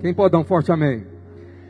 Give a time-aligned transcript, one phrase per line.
[0.00, 1.06] Quem pode dar um forte amém?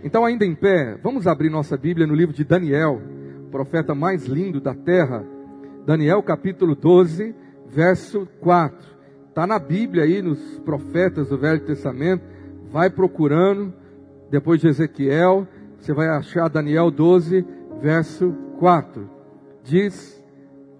[0.04, 3.02] Então, ainda em pé, vamos abrir nossa Bíblia no livro de Daniel,
[3.50, 5.24] profeta mais lindo da terra.
[5.84, 7.34] Daniel capítulo 12,
[7.66, 8.78] verso 4.
[9.28, 12.22] Está na Bíblia aí, nos profetas do Velho Testamento.
[12.70, 13.74] Vai procurando,
[14.30, 17.44] depois de Ezequiel, você vai achar Daniel 12,
[17.82, 19.10] verso 4.
[19.64, 20.24] Diz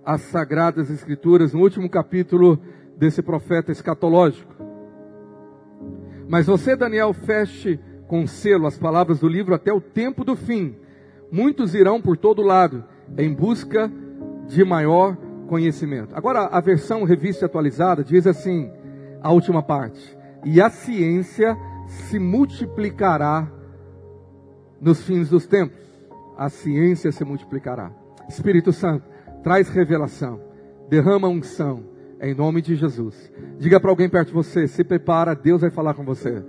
[0.05, 2.61] as Sagradas Escrituras, no último capítulo
[2.96, 4.60] desse profeta escatológico.
[6.31, 10.77] Mas você, Daniel, feche com selo as palavras do livro até o tempo do fim.
[11.30, 12.84] Muitos irão por todo lado
[13.19, 13.91] em busca
[14.47, 15.16] de maior
[15.48, 16.15] conhecimento.
[16.15, 18.70] Agora, a versão revista atualizada diz assim,
[19.20, 21.56] a última parte: E a ciência
[21.89, 23.51] se multiplicará
[24.81, 25.81] nos fins dos tempos.
[26.39, 27.91] A ciência se multiplicará.
[28.28, 29.05] Espírito Santo,
[29.42, 30.41] traz revelação,
[30.89, 31.83] derrama unção,
[32.20, 33.33] em nome de Jesus.
[33.59, 36.42] Diga para alguém perto de você: se prepara, Deus vai falar com você.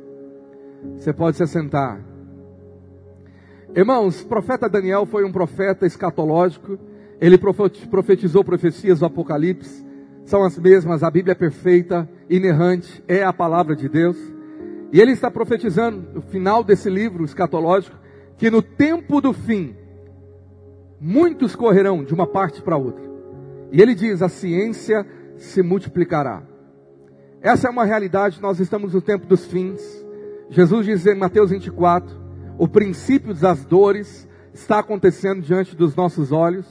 [0.95, 2.03] Você pode se assentar.
[3.76, 6.77] Irmãos, profeta Daniel foi um profeta escatológico.
[7.20, 9.85] Ele profetizou profecias do Apocalipse.
[10.26, 14.18] São as mesmas, a Bíblia é perfeita, inerrante, é a palavra de Deus.
[14.91, 17.98] E ele está profetizando no final desse livro escatológico
[18.37, 19.76] que no tempo do fim
[20.99, 23.03] muitos correrão de uma parte para outra.
[23.71, 25.05] E ele diz: a ciência
[25.43, 26.43] se multiplicará.
[27.41, 29.81] Essa é uma realidade, nós estamos no tempo dos fins.
[30.49, 32.15] Jesus diz em Mateus 24:
[32.57, 36.65] o princípio das dores está acontecendo diante dos nossos olhos.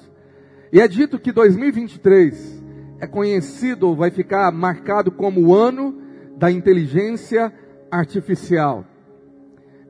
[0.72, 2.62] E é dito que 2023
[3.00, 6.00] é conhecido ou vai ficar marcado como o ano
[6.36, 7.52] da inteligência
[7.90, 8.84] artificial.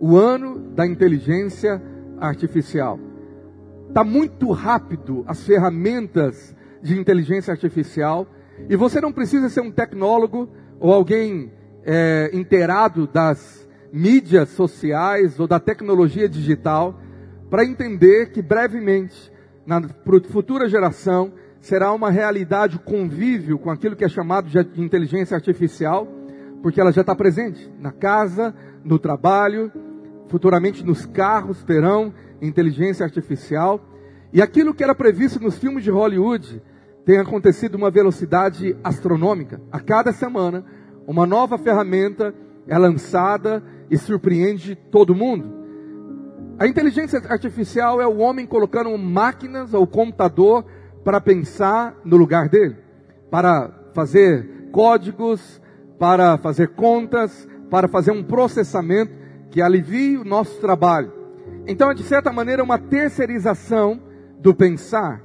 [0.01, 1.83] O ano da inteligência
[2.19, 2.99] artificial.
[3.89, 8.27] Está muito rápido as ferramentas de inteligência artificial.
[8.69, 11.53] E você não precisa ser um tecnólogo ou alguém
[11.85, 17.01] é, inteirado das mídias sociais ou da tecnologia digital
[17.51, 19.33] para entender que brevemente,
[19.67, 19.83] na
[20.31, 26.07] futura geração, será uma realidade convívio com aquilo que é chamado de inteligência artificial,
[26.63, 28.55] porque ela já está presente na casa,
[28.85, 29.71] no trabalho,
[30.29, 33.81] futuramente nos carros terão inteligência artificial.
[34.33, 36.63] E aquilo que era previsto nos filmes de Hollywood
[37.05, 39.61] tem acontecido uma velocidade astronômica.
[39.71, 40.65] A cada semana,
[41.07, 42.35] uma nova ferramenta
[42.67, 45.61] é lançada e surpreende todo mundo.
[46.59, 50.65] A inteligência artificial é o homem colocando máquinas ou computador
[51.03, 52.77] para pensar no lugar dele,
[53.31, 55.61] para fazer códigos,
[55.99, 59.13] para fazer contas, para fazer um processamento
[59.51, 61.13] que alivie o nosso trabalho.
[61.67, 64.01] Então, é de certa maneira, uma terceirização
[64.39, 65.23] do pensar.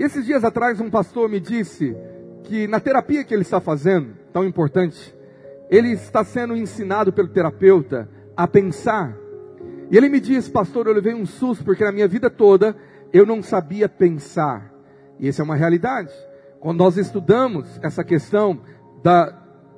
[0.00, 1.94] Esses dias atrás, um pastor me disse
[2.44, 5.14] que na terapia que ele está fazendo, tão importante,
[5.68, 9.14] ele está sendo ensinado pelo terapeuta a pensar.
[9.90, 12.74] E ele me disse, pastor, eu levei um susto porque na minha vida toda
[13.12, 14.72] eu não sabia pensar.
[15.18, 16.14] E essa é uma realidade.
[16.60, 18.58] Quando nós estudamos essa questão
[19.02, 19.26] da,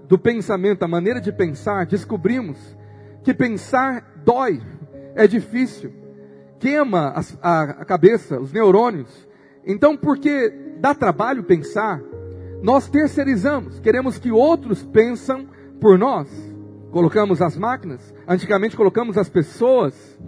[0.07, 2.59] do pensamento, a maneira de pensar, descobrimos
[3.25, 4.63] que pensar dói,
[5.17, 5.93] é difícil,
[6.61, 9.32] queima a, a, a cabeça, os neurônios.
[9.67, 12.01] Então, porque dá trabalho pensar,
[12.63, 15.47] nós terceirizamos, queremos que outros pensam
[15.81, 16.29] por nós.
[16.93, 20.19] Colocamos as máquinas, antigamente colocamos as pessoas.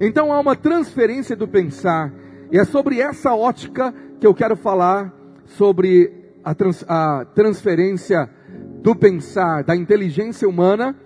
[0.00, 2.12] Então há uma transferência do pensar,
[2.50, 6.12] e é sobre essa ótica que eu quero falar sobre
[6.44, 8.28] a, trans, a transferência
[8.82, 10.96] do pensar, da inteligência humana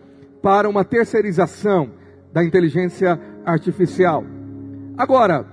[0.43, 1.91] para uma terceirização
[2.33, 4.25] da inteligência artificial.
[4.97, 5.47] Agora,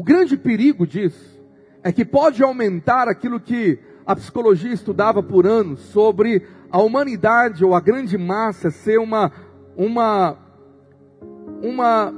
[0.00, 1.38] o grande perigo disso
[1.82, 7.74] é que pode aumentar aquilo que a psicologia estudava por anos sobre a humanidade ou
[7.74, 9.30] a grande massa ser uma
[9.76, 10.38] uma
[11.62, 12.14] uma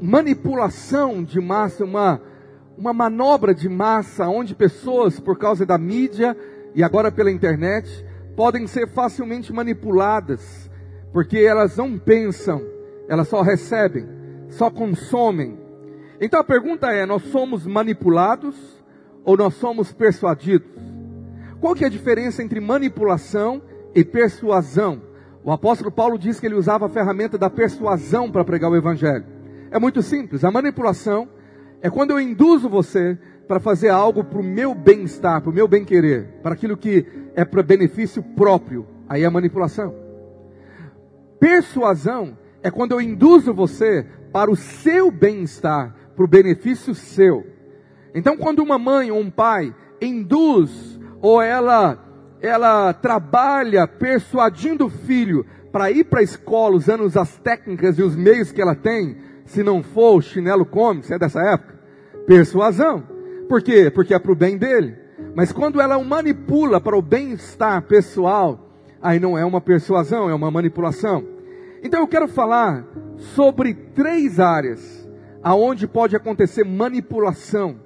[0.00, 2.20] manipulação de massa, uma
[2.76, 6.36] uma manobra de massa onde pessoas por causa da mídia
[6.74, 10.68] e agora pela internet podem ser facilmente manipuladas
[11.12, 12.60] porque elas não pensam,
[13.08, 14.08] elas só recebem,
[14.48, 15.61] só consomem.
[16.22, 18.54] Então a pergunta é: nós somos manipulados
[19.24, 20.70] ou nós somos persuadidos?
[21.60, 23.60] Qual que é a diferença entre manipulação
[23.92, 25.02] e persuasão?
[25.44, 29.24] O apóstolo Paulo diz que ele usava a ferramenta da persuasão para pregar o evangelho.
[29.72, 30.44] É muito simples.
[30.44, 31.28] A manipulação
[31.80, 35.66] é quando eu induzo você para fazer algo para o meu bem-estar, para o meu
[35.66, 37.04] bem-querer, para aquilo que
[37.34, 38.86] é para benefício próprio.
[39.08, 39.92] Aí é manipulação.
[41.40, 47.46] Persuasão é quando eu induzo você para o seu bem-estar, para o benefício seu.
[48.14, 51.98] Então, quando uma mãe ou um pai induz ou ela
[52.42, 58.16] ela trabalha persuadindo o filho para ir para a escola usando as técnicas e os
[58.16, 61.78] meios que ela tem, se não for o chinelo come, você é dessa época?
[62.26, 63.04] Persuasão.
[63.48, 63.90] Por quê?
[63.90, 64.96] Porque é para o bem dele.
[65.36, 68.68] Mas quando ela o manipula para o bem-estar pessoal,
[69.00, 71.24] aí não é uma persuasão, é uma manipulação.
[71.82, 72.84] Então eu quero falar
[73.16, 75.01] sobre três áreas
[75.42, 77.76] aonde pode acontecer manipulação,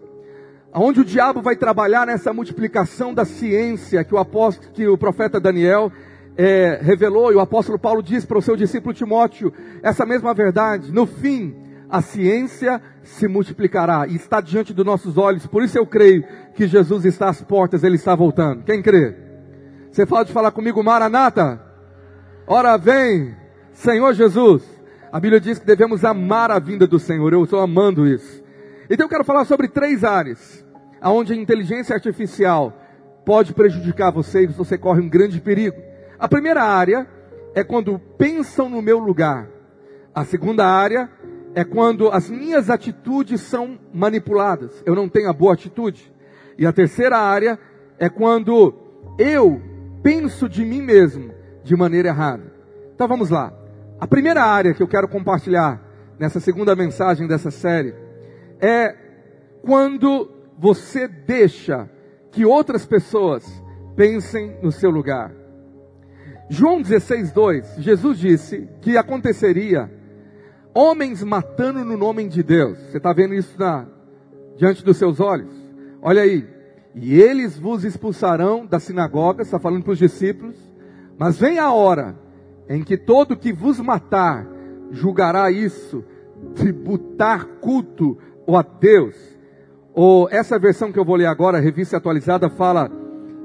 [0.72, 5.40] aonde o diabo vai trabalhar nessa multiplicação da ciência que o apóstolo, que o profeta
[5.40, 5.90] Daniel
[6.36, 10.92] é, revelou e o apóstolo Paulo diz para o seu discípulo Timóteo essa mesma verdade.
[10.92, 11.54] No fim,
[11.88, 15.46] a ciência se multiplicará e está diante dos nossos olhos.
[15.46, 16.24] Por isso eu creio
[16.54, 18.64] que Jesus está às portas, ele está voltando.
[18.64, 19.14] Quem crê?
[19.90, 21.60] Você pode falar comigo, Maranata?
[22.46, 23.34] Ora vem,
[23.72, 24.75] Senhor Jesus.
[25.16, 27.32] A Bíblia diz que devemos amar a vinda do Senhor.
[27.32, 28.44] Eu estou amando isso.
[28.90, 30.62] Então eu quero falar sobre três áreas
[31.00, 32.70] aonde a inteligência artificial
[33.24, 35.80] pode prejudicar você e você corre um grande perigo.
[36.18, 37.08] A primeira área
[37.54, 39.48] é quando pensam no meu lugar.
[40.14, 41.08] A segunda área
[41.54, 44.82] é quando as minhas atitudes são manipuladas.
[44.84, 46.12] Eu não tenho a boa atitude.
[46.58, 47.58] E a terceira área
[47.98, 48.74] é quando
[49.18, 49.62] eu
[50.02, 51.32] penso de mim mesmo
[51.64, 52.52] de maneira errada.
[52.94, 53.64] Então vamos lá.
[53.98, 55.82] A primeira área que eu quero compartilhar
[56.18, 57.94] nessa segunda mensagem dessa série
[58.60, 58.94] é
[59.62, 61.88] quando você deixa
[62.30, 63.44] que outras pessoas
[63.96, 65.32] pensem no seu lugar.
[66.50, 69.90] João 16, 2, Jesus disse que aconteceria
[70.74, 72.78] homens matando no nome de Deus.
[72.78, 73.86] Você está vendo isso na,
[74.56, 75.50] diante dos seus olhos?
[76.02, 76.46] Olha aí.
[76.94, 80.56] E eles vos expulsarão da sinagoga, está falando para os discípulos.
[81.18, 82.25] Mas vem a hora
[82.68, 84.46] em que todo que vos matar
[84.90, 86.04] julgará isso,
[86.54, 88.18] tributar culto
[88.48, 89.16] a Deus.
[89.94, 92.90] Ou essa versão que eu vou ler agora, revista atualizada, fala: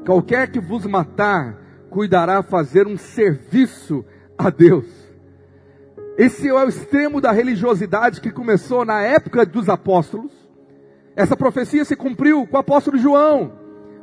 [0.06, 1.58] qualquer que vos matar
[1.90, 4.04] cuidará fazer um serviço
[4.38, 4.86] a Deus.
[6.18, 10.32] Esse é o extremo da religiosidade que começou na época dos apóstolos.
[11.16, 13.54] Essa profecia se cumpriu com o apóstolo João,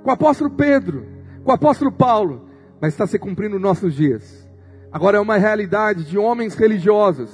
[0.03, 1.07] com o apóstolo Pedro,
[1.45, 2.49] com o apóstolo Paulo,
[2.81, 4.48] mas está se cumprindo nos nossos dias.
[4.91, 7.31] Agora é uma realidade de homens religiosos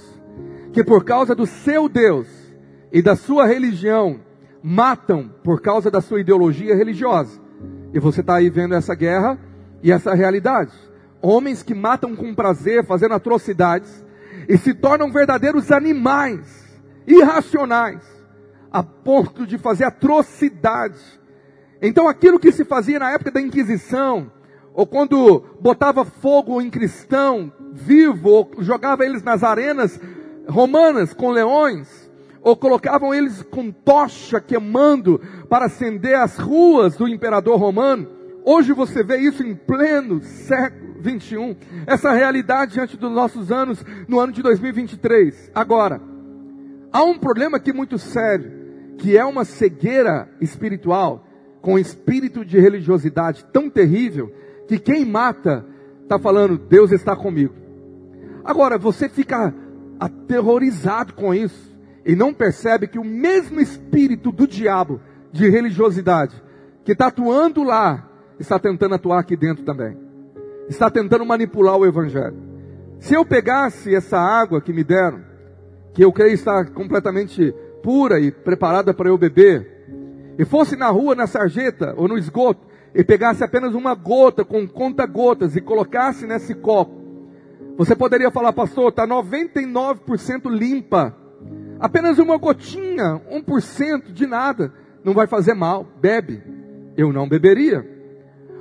[0.72, 2.26] que, por causa do seu Deus
[2.92, 4.20] e da sua religião,
[4.62, 7.40] matam por causa da sua ideologia religiosa.
[7.92, 9.38] E você está aí vendo essa guerra
[9.82, 10.72] e essa realidade.
[11.22, 14.04] Homens que matam com prazer, fazendo atrocidades,
[14.48, 18.02] e se tornam verdadeiros animais, irracionais,
[18.70, 20.98] a ponto de fazer atrocidade.
[21.80, 24.30] Então aquilo que se fazia na época da Inquisição,
[24.74, 30.00] ou quando botava fogo em cristão vivo, ou jogava eles nas arenas
[30.48, 32.10] romanas com leões,
[32.42, 38.08] ou colocavam eles com tocha queimando para acender as ruas do imperador romano.
[38.44, 41.56] Hoje você vê isso em pleno século 21.
[41.86, 45.50] Essa realidade diante dos nossos anos, no ano de 2023.
[45.54, 46.00] Agora,
[46.92, 48.52] há um problema aqui muito sério,
[48.98, 51.26] que é uma cegueira espiritual,
[51.62, 54.30] com espírito de religiosidade tão terrível,
[54.66, 55.64] que quem mata
[56.02, 57.54] está falando, Deus está comigo.
[58.44, 59.54] Agora, você fica
[59.98, 61.74] aterrorizado com isso,
[62.04, 65.00] e não percebe que o mesmo espírito do diabo,
[65.32, 66.42] de religiosidade,
[66.84, 68.08] que está atuando lá,
[68.38, 70.04] está tentando atuar aqui dentro também
[70.68, 72.36] está tentando manipular o Evangelho.
[72.98, 75.20] Se eu pegasse essa água que me deram,
[75.92, 79.72] que eu creio estar completamente pura e preparada para eu beber,
[80.38, 84.66] e fosse na rua, na sarjeta ou no esgoto, e pegasse apenas uma gota com
[84.68, 87.02] conta-gotas e colocasse nesse copo,
[87.76, 91.16] você poderia falar, pastor, está 99% limpa.
[91.80, 94.72] Apenas uma gotinha, 1% de nada,
[95.02, 95.84] não vai fazer mal.
[96.00, 96.40] Bebe.
[96.96, 97.84] Eu não beberia.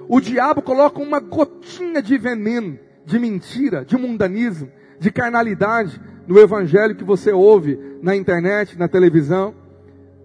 [0.10, 6.96] O diabo coloca uma gotinha de veneno, de mentira, de mundanismo, de carnalidade no evangelho
[6.96, 9.54] que você ouve na internet, na televisão,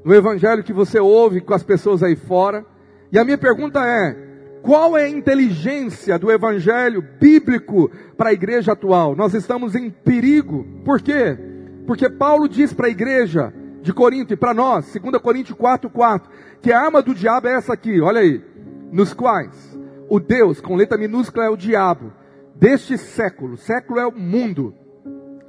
[0.02, 2.64] no evangelho que você ouve com as pessoas aí fora.
[3.10, 4.16] E a minha pergunta é:
[4.62, 9.16] qual é a inteligência do evangelho bíblico para a igreja atual?
[9.16, 10.66] Nós estamos em perigo.
[10.84, 11.38] Por quê?
[11.86, 16.30] Porque Paulo diz para a igreja de Corinto e para nós, 2 Coríntios 4, 4,
[16.60, 18.44] que a arma do diabo é essa aqui, olha aí,
[18.92, 22.12] nos quais o Deus, com letra minúscula, é o diabo,
[22.54, 24.74] deste século, século é o mundo,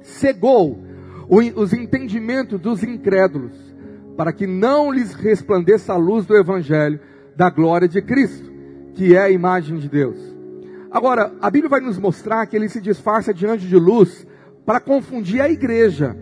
[0.00, 0.82] cegou
[1.28, 3.52] os entendimentos dos incrédulos,
[4.16, 7.00] para que não lhes resplandeça a luz do Evangelho
[7.36, 8.50] da glória de Cristo,
[8.94, 10.16] que é a imagem de Deus.
[10.90, 14.26] Agora, a Bíblia vai nos mostrar que ele se disfarça de anjo de luz
[14.66, 16.16] para confundir a igreja.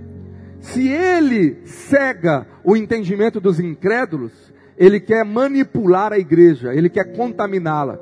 [0.61, 4.33] Se ele cega o entendimento dos incrédulos,
[4.77, 7.99] ele quer manipular a igreja, ele quer contaminá-la.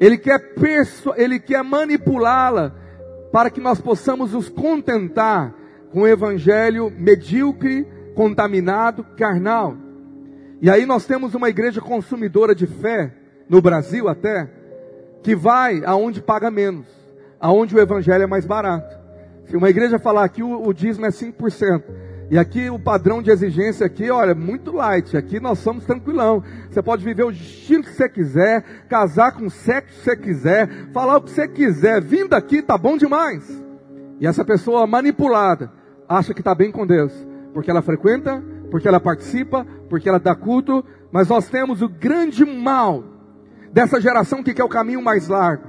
[0.00, 0.40] Ele quer,
[1.16, 2.74] ele quer manipulá-la
[3.32, 5.54] para que nós possamos nos contentar
[5.90, 9.76] com o evangelho medíocre, contaminado, carnal.
[10.60, 13.12] E aí nós temos uma igreja consumidora de fé,
[13.48, 14.48] no Brasil até,
[15.22, 16.86] que vai aonde paga menos,
[17.38, 18.96] aonde o evangelho é mais barato.
[19.46, 21.82] Se uma igreja falar que o, o dízimo é 5%,
[22.30, 25.16] e aqui o padrão de exigência aqui, olha, muito light.
[25.16, 26.42] Aqui nós somos tranquilão.
[26.70, 30.68] Você pode viver o estilo que você quiser, casar com o sexo que você quiser,
[30.92, 32.02] falar o que você quiser.
[32.02, 33.62] Vindo aqui tá bom demais.
[34.20, 35.70] E essa pessoa manipulada
[36.08, 37.12] acha que está bem com Deus,
[37.52, 40.84] porque ela frequenta, porque ela participa, porque ela dá culto.
[41.12, 43.04] Mas nós temos o grande mal
[43.72, 45.68] dessa geração que quer o caminho mais largo.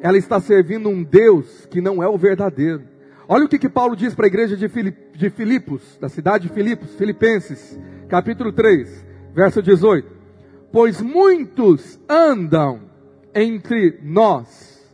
[0.00, 2.82] Ela está servindo um Deus que não é o verdadeiro.
[3.28, 6.48] Olha o que, que Paulo diz para a igreja de, Filip, de Filipos, da cidade
[6.48, 7.78] de Filipos, Filipenses,
[8.08, 10.10] capítulo 3, verso 18.
[10.72, 12.80] Pois muitos andam
[13.32, 14.92] entre nós.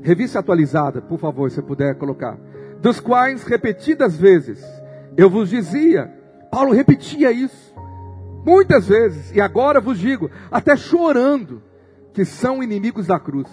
[0.00, 2.38] Revista atualizada, por favor, se puder colocar.
[2.80, 4.64] Dos quais repetidas vezes
[5.18, 6.10] eu vos dizia,
[6.50, 7.69] Paulo repetia isso
[8.44, 11.62] muitas vezes, e agora vos digo, até chorando,
[12.12, 13.48] que são inimigos da cruz.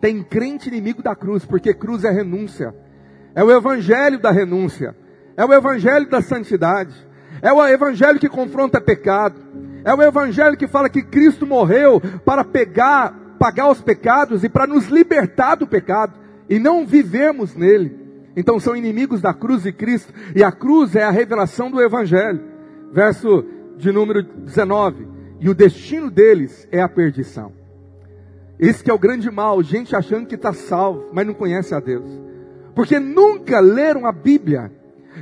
[0.00, 2.74] Tem crente inimigo da cruz, porque cruz é renúncia.
[3.34, 4.94] É o evangelho da renúncia.
[5.36, 6.94] É o evangelho da santidade.
[7.40, 9.40] É o evangelho que confronta pecado.
[9.84, 14.66] É o evangelho que fala que Cristo morreu para pegar, pagar os pecados e para
[14.66, 16.14] nos libertar do pecado
[16.48, 17.98] e não vivermos nele.
[18.36, 22.40] Então são inimigos da cruz de Cristo e a cruz é a revelação do evangelho.
[22.92, 23.44] Verso
[23.76, 25.06] de número 19.
[25.40, 27.52] E o destino deles é a perdição.
[28.58, 32.24] Esse é o grande mal, gente achando que está salvo, mas não conhece a Deus
[32.74, 34.70] porque nunca leram a Bíblia.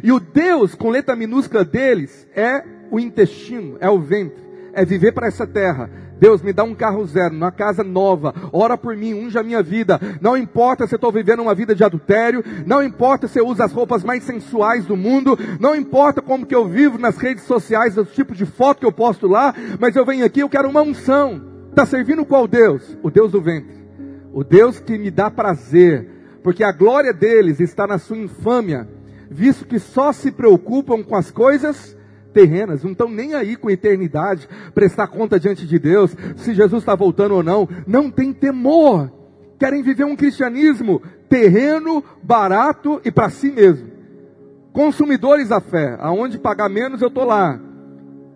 [0.03, 4.43] E o Deus com letra minúscula deles é o intestino, é o ventre,
[4.73, 5.91] é viver para essa terra.
[6.23, 9.61] Deus me dá um carro zero, uma casa nova, ora por mim, unja a minha
[9.61, 10.01] vida.
[10.21, 13.61] Não importa se eu estou vivendo uma vida de adultério, não importa se eu uso
[13.61, 17.99] as roupas mais sensuais do mundo, não importa como que eu vivo nas redes sociais,
[17.99, 20.83] o tipo de foto que eu posto lá, mas eu venho aqui, eu quero uma
[20.83, 21.43] unção.
[21.71, 22.97] Está servindo qual Deus?
[23.03, 23.85] O Deus do ventre.
[24.33, 26.09] O Deus que me dá prazer,
[26.41, 28.89] porque a glória deles está na sua infâmia,
[29.29, 31.97] visto que só se preocupam com as coisas
[32.33, 36.83] terrenas, não estão nem aí com a eternidade, prestar conta diante de Deus, se Jesus
[36.83, 39.11] está voltando ou não, não tem temor,
[39.59, 43.91] querem viver um cristianismo terreno, barato e para si mesmo.
[44.73, 47.61] Consumidores da fé, aonde pagar menos eu estou lá.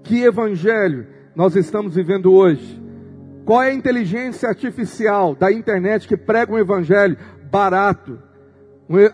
[0.02, 2.82] Que evangelho nós estamos vivendo hoje?
[3.44, 7.16] Qual é a inteligência artificial da internet que prega um evangelho?
[7.46, 8.18] barato,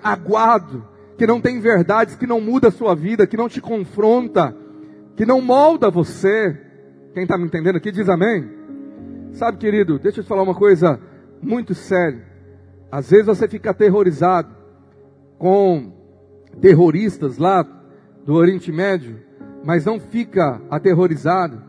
[0.03, 0.85] aguado,
[1.17, 4.57] que não tem verdades, que não muda a sua vida, que não te confronta,
[5.17, 6.57] que não molda você.
[7.15, 8.49] Quem está me entendendo aqui diz amém.
[9.33, 11.01] Sabe, querido, deixa eu te falar uma coisa
[11.41, 12.23] muito séria.
[12.91, 14.55] Às vezes você fica aterrorizado
[15.39, 15.93] com
[16.61, 17.67] terroristas lá
[18.25, 19.19] do Oriente Médio,
[19.65, 21.63] mas não fica aterrorizado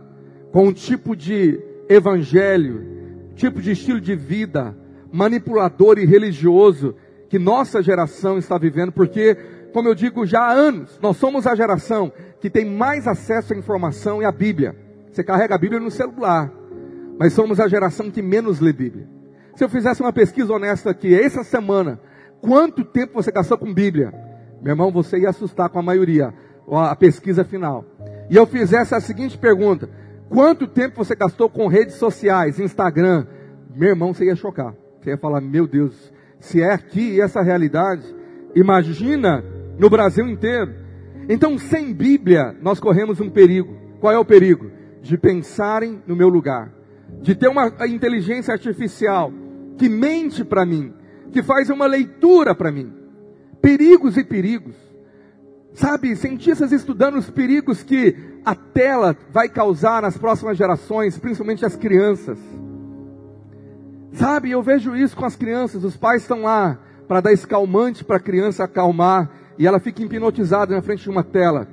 [0.51, 2.85] com um tipo de evangelho,
[3.35, 4.75] tipo de estilo de vida
[5.13, 6.95] manipulador e religioso
[7.29, 9.37] que nossa geração está vivendo, porque,
[9.73, 13.57] como eu digo já há anos, nós somos a geração que tem mais acesso à
[13.57, 14.75] informação e à Bíblia.
[15.11, 16.51] Você carrega a Bíblia no celular,
[17.17, 19.07] mas somos a geração que menos lê Bíblia.
[19.55, 21.99] Se eu fizesse uma pesquisa honesta aqui, essa semana,
[22.39, 24.13] quanto tempo você gastou com Bíblia?
[24.61, 26.33] Meu irmão, você ia assustar com a maioria,
[26.71, 27.83] a pesquisa final.
[28.29, 29.89] E eu fizesse a seguinte pergunta:
[30.29, 33.25] quanto tempo você gastou com redes sociais, Instagram?
[33.75, 34.73] Meu irmão, você ia chocar.
[35.01, 38.03] Você ia falar, meu Deus, se é aqui essa realidade,
[38.55, 39.43] imagina
[39.77, 40.73] no Brasil inteiro.
[41.29, 43.75] Então, sem Bíblia, nós corremos um perigo.
[43.99, 44.71] Qual é o perigo?
[45.01, 46.71] De pensarem no meu lugar,
[47.21, 49.31] de ter uma inteligência artificial
[49.77, 50.93] que mente para mim,
[51.31, 52.91] que faz uma leitura para mim.
[53.61, 54.75] Perigos e perigos.
[55.73, 58.15] Sabe, cientistas estudando os perigos que
[58.45, 62.37] a tela vai causar nas próximas gerações, principalmente as crianças.
[64.11, 66.77] Sabe, eu vejo isso com as crianças, os pais estão lá
[67.07, 71.23] para dar escalmante para a criança acalmar e ela fica hipnotizada na frente de uma
[71.23, 71.67] tela.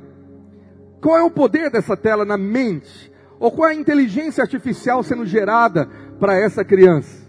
[1.00, 3.10] Qual é o poder dessa tela na mente?
[3.38, 7.20] Ou qual é a inteligência artificial sendo gerada para essa criança?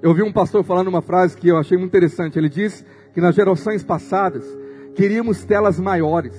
[0.00, 2.38] Eu vi um pastor falando uma frase que eu achei muito interessante.
[2.38, 4.44] Ele diz que nas gerações passadas
[4.94, 6.34] queríamos telas maiores.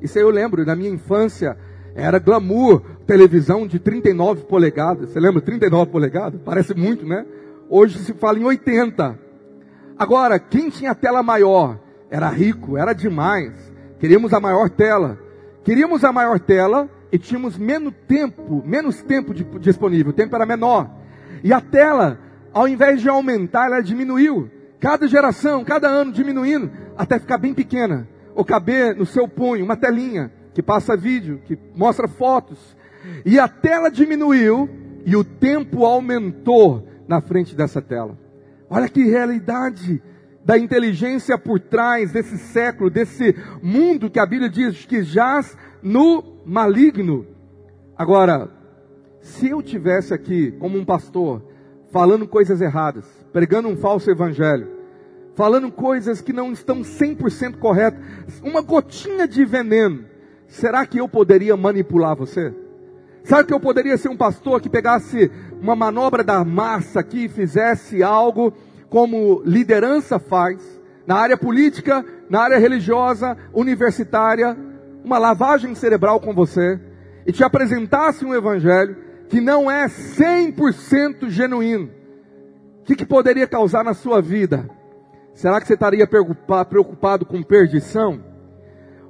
[0.00, 1.56] Isso aí eu lembro, na minha infância
[1.94, 5.10] era glamour, televisão de 39 polegadas.
[5.10, 6.40] Você lembra 39 polegadas?
[6.42, 7.26] Parece muito, né?
[7.68, 9.18] Hoje se fala em 80.
[9.98, 11.78] Agora, quem tinha tela maior
[12.12, 13.54] era rico, era demais.
[13.98, 15.18] Queríamos a maior tela.
[15.64, 20.44] Queríamos a maior tela e tínhamos menos tempo, menos tempo de, disponível, o tempo era
[20.44, 20.90] menor.
[21.42, 22.18] E a tela,
[22.52, 24.50] ao invés de aumentar, ela diminuiu.
[24.78, 28.06] Cada geração, cada ano diminuindo, até ficar bem pequena.
[28.34, 32.76] Ou caber no seu punho, uma telinha que passa vídeo, que mostra fotos.
[33.24, 34.68] E a tela diminuiu
[35.06, 38.18] e o tempo aumentou na frente dessa tela.
[38.68, 40.02] Olha que realidade
[40.44, 46.40] da inteligência por trás desse século, desse mundo que a Bíblia diz que jaz no
[46.44, 47.26] maligno.
[47.96, 48.50] Agora,
[49.20, 51.42] se eu tivesse aqui como um pastor
[51.92, 54.68] falando coisas erradas, pregando um falso evangelho,
[55.34, 58.00] falando coisas que não estão 100% corretas,
[58.42, 60.04] uma gotinha de veneno,
[60.48, 62.52] será que eu poderia manipular você?
[63.24, 65.30] Sabe que eu poderia ser um pastor que pegasse
[65.60, 68.52] uma manobra da massa aqui e fizesse algo
[68.92, 70.60] como liderança faz,
[71.06, 74.54] na área política, na área religiosa, universitária,
[75.02, 76.78] uma lavagem cerebral com você
[77.26, 78.94] e te apresentasse um evangelho
[79.30, 81.88] que não é 100% genuíno,
[82.80, 84.68] o que, que, poderia causar na sua vida?
[85.32, 88.22] Será que você estaria preocupado com perdição?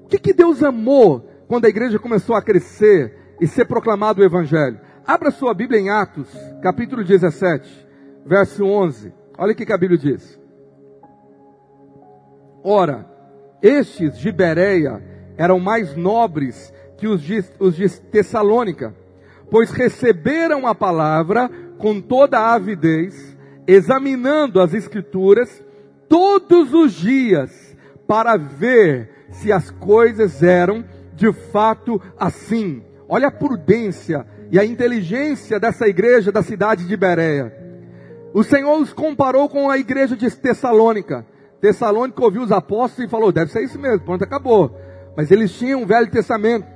[0.05, 4.25] O que, que Deus amou quando a igreja começou a crescer e ser proclamado o
[4.25, 4.79] Evangelho?
[5.05, 6.29] Abra sua Bíblia em Atos,
[6.63, 7.89] capítulo 17,
[8.25, 9.22] verso 11.
[9.39, 10.41] Olha o que a Bíblia diz.
[12.63, 13.07] Ora,
[13.63, 15.03] estes de Bereia
[15.37, 18.95] eram mais nobres que os de, os de Tessalônica,
[19.51, 23.37] pois receberam a palavra com toda a avidez,
[23.67, 25.63] examinando as Escrituras
[26.09, 30.85] todos os dias, para ver se as coisas eram
[31.15, 32.83] de fato assim.
[33.09, 37.62] Olha a prudência e a inteligência dessa igreja da cidade de Bereia.
[38.35, 41.27] O Senhor os comparou com a igreja de Tessalônica.
[41.61, 44.75] Tessalônica ouviu os apóstolos e falou: deve ser isso mesmo, pronto, acabou.
[45.17, 46.67] Mas eles tinham um Velho Testamento.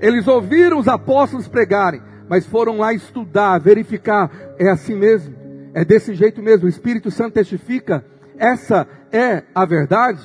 [0.00, 4.30] Eles ouviram os apóstolos pregarem, mas foram lá estudar, verificar.
[4.58, 5.34] É assim mesmo?
[5.74, 6.66] É desse jeito mesmo?
[6.66, 8.04] O Espírito Santo testifica?
[8.36, 10.20] Essa é a verdade?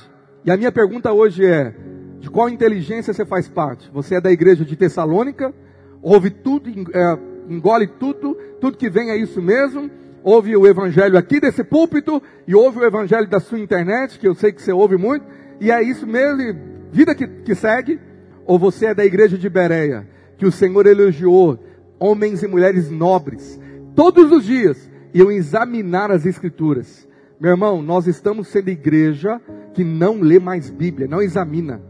[0.45, 1.73] E a minha pergunta hoje é:
[2.19, 3.89] de qual inteligência você faz parte?
[3.91, 5.53] Você é da igreja de Tessalônica?
[6.01, 9.91] Ouve tudo, é, engole tudo, tudo que vem é isso mesmo?
[10.23, 14.35] Ouve o evangelho aqui desse púlpito e ouve o evangelho da sua internet, que eu
[14.35, 15.25] sei que você ouve muito,
[15.59, 16.59] e é isso mesmo,
[16.91, 17.99] vida que, que segue?
[18.45, 21.59] Ou você é da igreja de Bereia, que o Senhor elogiou
[21.99, 23.59] homens e mulheres nobres,
[23.95, 27.07] todos os dias, iam examinar as escrituras.
[27.39, 29.41] Meu irmão, nós estamos sendo igreja
[29.73, 31.81] que não lê mais Bíblia, não examina.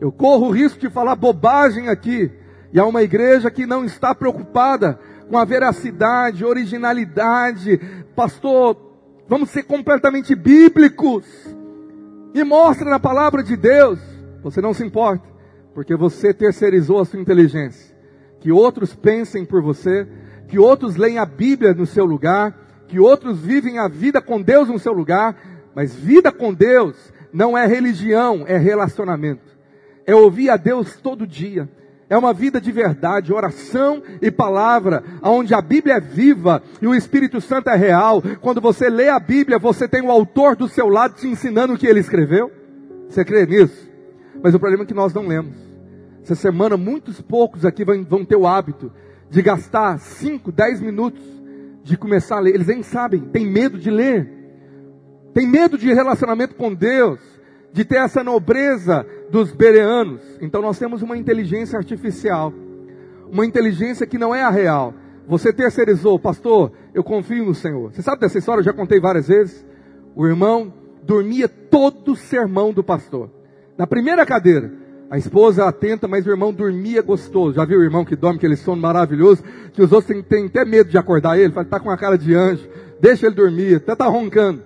[0.00, 2.30] Eu corro o risco de falar bobagem aqui,
[2.72, 4.98] e há uma igreja que não está preocupada
[5.28, 7.78] com a veracidade, originalidade.
[8.16, 8.76] Pastor,
[9.28, 11.24] vamos ser completamente bíblicos.
[12.34, 13.98] E mostra na palavra de Deus.
[14.42, 15.26] Você não se importa,
[15.74, 17.96] porque você terceirizou a sua inteligência.
[18.40, 20.06] Que outros pensem por você,
[20.48, 24.68] que outros leem a Bíblia no seu lugar, que outros vivem a vida com Deus
[24.68, 25.36] no seu lugar,
[25.74, 29.56] mas vida com Deus não é religião, é relacionamento.
[30.06, 31.68] É ouvir a Deus todo dia,
[32.10, 36.94] é uma vida de verdade, oração e palavra, onde a Bíblia é viva e o
[36.94, 38.22] Espírito Santo é real.
[38.40, 41.78] Quando você lê a Bíblia, você tem o autor do seu lado te ensinando o
[41.78, 42.50] que ele escreveu.
[43.08, 43.88] Você crê nisso?
[44.42, 45.56] Mas o problema é que nós não lemos.
[46.22, 48.90] Essa semana, muitos poucos aqui vão, ter o hábito
[49.30, 51.22] de gastar 5, 10 minutos
[51.82, 52.54] de começar a ler.
[52.54, 54.30] Eles nem sabem, tem medo de ler.
[55.34, 57.18] Tem medo de relacionamento com Deus
[57.72, 60.20] de ter essa nobreza dos bereanos.
[60.40, 62.52] Então nós temos uma inteligência artificial,
[63.30, 64.94] uma inteligência que não é a real.
[65.26, 67.92] Você terceirizou, pastor, eu confio no Senhor.
[67.92, 68.60] Você sabe dessa história?
[68.60, 69.64] Eu já contei várias vezes.
[70.16, 73.30] O irmão dormia todo o sermão do pastor.
[73.76, 74.72] Na primeira cadeira,
[75.10, 77.54] a esposa atenta, mas o irmão dormia gostoso.
[77.54, 79.42] Já viu o irmão que dorme aquele sono maravilhoso?
[79.72, 81.52] Que os outros têm, até medo de acordar ele.
[81.52, 82.68] Fala, tá com a cara de anjo.
[83.00, 84.62] Deixa ele dormir, até tá roncando.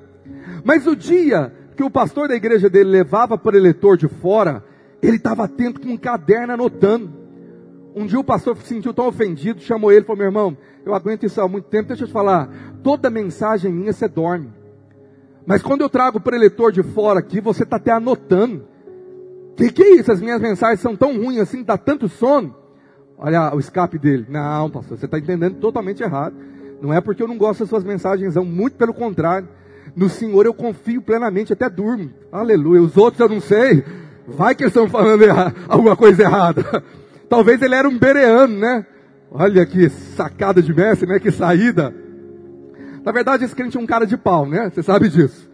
[0.64, 4.64] Mas o dia que o pastor da igreja dele levava para o eleitor de fora,
[5.02, 7.10] ele estava atento com um caderno anotando.
[7.94, 10.94] Um dia o pastor se sentiu tão ofendido, chamou ele e falou: Meu irmão, eu
[10.94, 12.48] aguento isso há muito tempo, deixa eu te falar.
[12.82, 14.50] Toda mensagem minha você dorme.
[15.44, 18.64] Mas quando eu trago para o eleitor de fora aqui, você está até anotando.
[19.56, 20.10] Que que é isso?
[20.10, 22.54] As minhas mensagens são tão ruins assim, dá tanto sono.
[23.18, 24.26] Olha o escape dele.
[24.28, 26.34] Não, pastor, você está entendendo totalmente errado.
[26.80, 29.48] Não é porque eu não gosto das suas mensagens, não, muito pelo contrário.
[29.94, 32.10] No Senhor eu confio plenamente, até durmo.
[32.30, 32.82] Aleluia.
[32.82, 33.84] Os outros eu não sei.
[34.26, 35.24] Vai que eles estão falando
[35.68, 36.82] alguma coisa errada.
[37.28, 38.86] Talvez ele era um bereano, né?
[39.30, 41.18] Olha que sacada de mestre, né?
[41.18, 41.94] Que saída.
[43.04, 44.70] Na verdade, esse crente é um cara de pau, né?
[44.70, 45.50] Você sabe disso.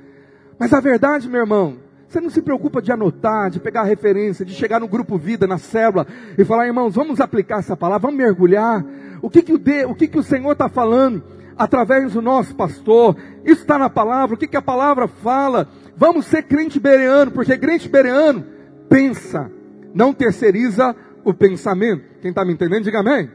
[0.59, 1.77] Mas a verdade, meu irmão,
[2.09, 5.59] você não se preocupa de anotar, de pegar referência, de chegar no grupo vida, na
[5.59, 8.85] célula e falar, irmãos, vamos aplicar essa palavra, vamos mergulhar.
[9.23, 11.23] O que que o, de, o, que que o Senhor está falando?
[11.59, 13.17] Através do nosso pastor.
[13.45, 14.37] Isso está na palavra.
[14.37, 15.69] O que, que a palavra fala?
[15.97, 18.45] Vamos ser crente bereano, porque crente bereano
[18.89, 19.51] pensa,
[19.93, 20.95] não terceiriza
[21.25, 22.05] o pensamento.
[22.23, 23.31] Quem está me entendendo, diga amém.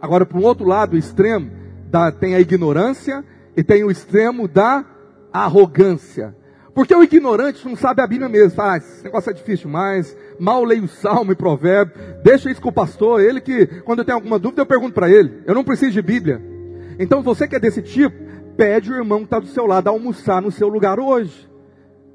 [0.00, 1.50] Agora, para um outro lado, o extremo,
[1.90, 3.24] da, tem a ignorância
[3.56, 4.84] e tem o extremo da
[5.32, 6.34] arrogância.
[6.74, 8.62] Porque o ignorante não sabe a Bíblia mesmo.
[8.62, 10.16] Ah, esse negócio é difícil demais.
[10.38, 11.94] Mal leio o salmo e provérbio.
[12.24, 13.20] Deixa isso com o pastor.
[13.20, 15.42] Ele que, quando eu tenho alguma dúvida, eu pergunto para ele.
[15.44, 16.51] Eu não preciso de Bíblia.
[16.98, 18.16] Então você que é desse tipo,
[18.56, 21.48] pede o irmão que está do seu lado a almoçar no seu lugar hoje.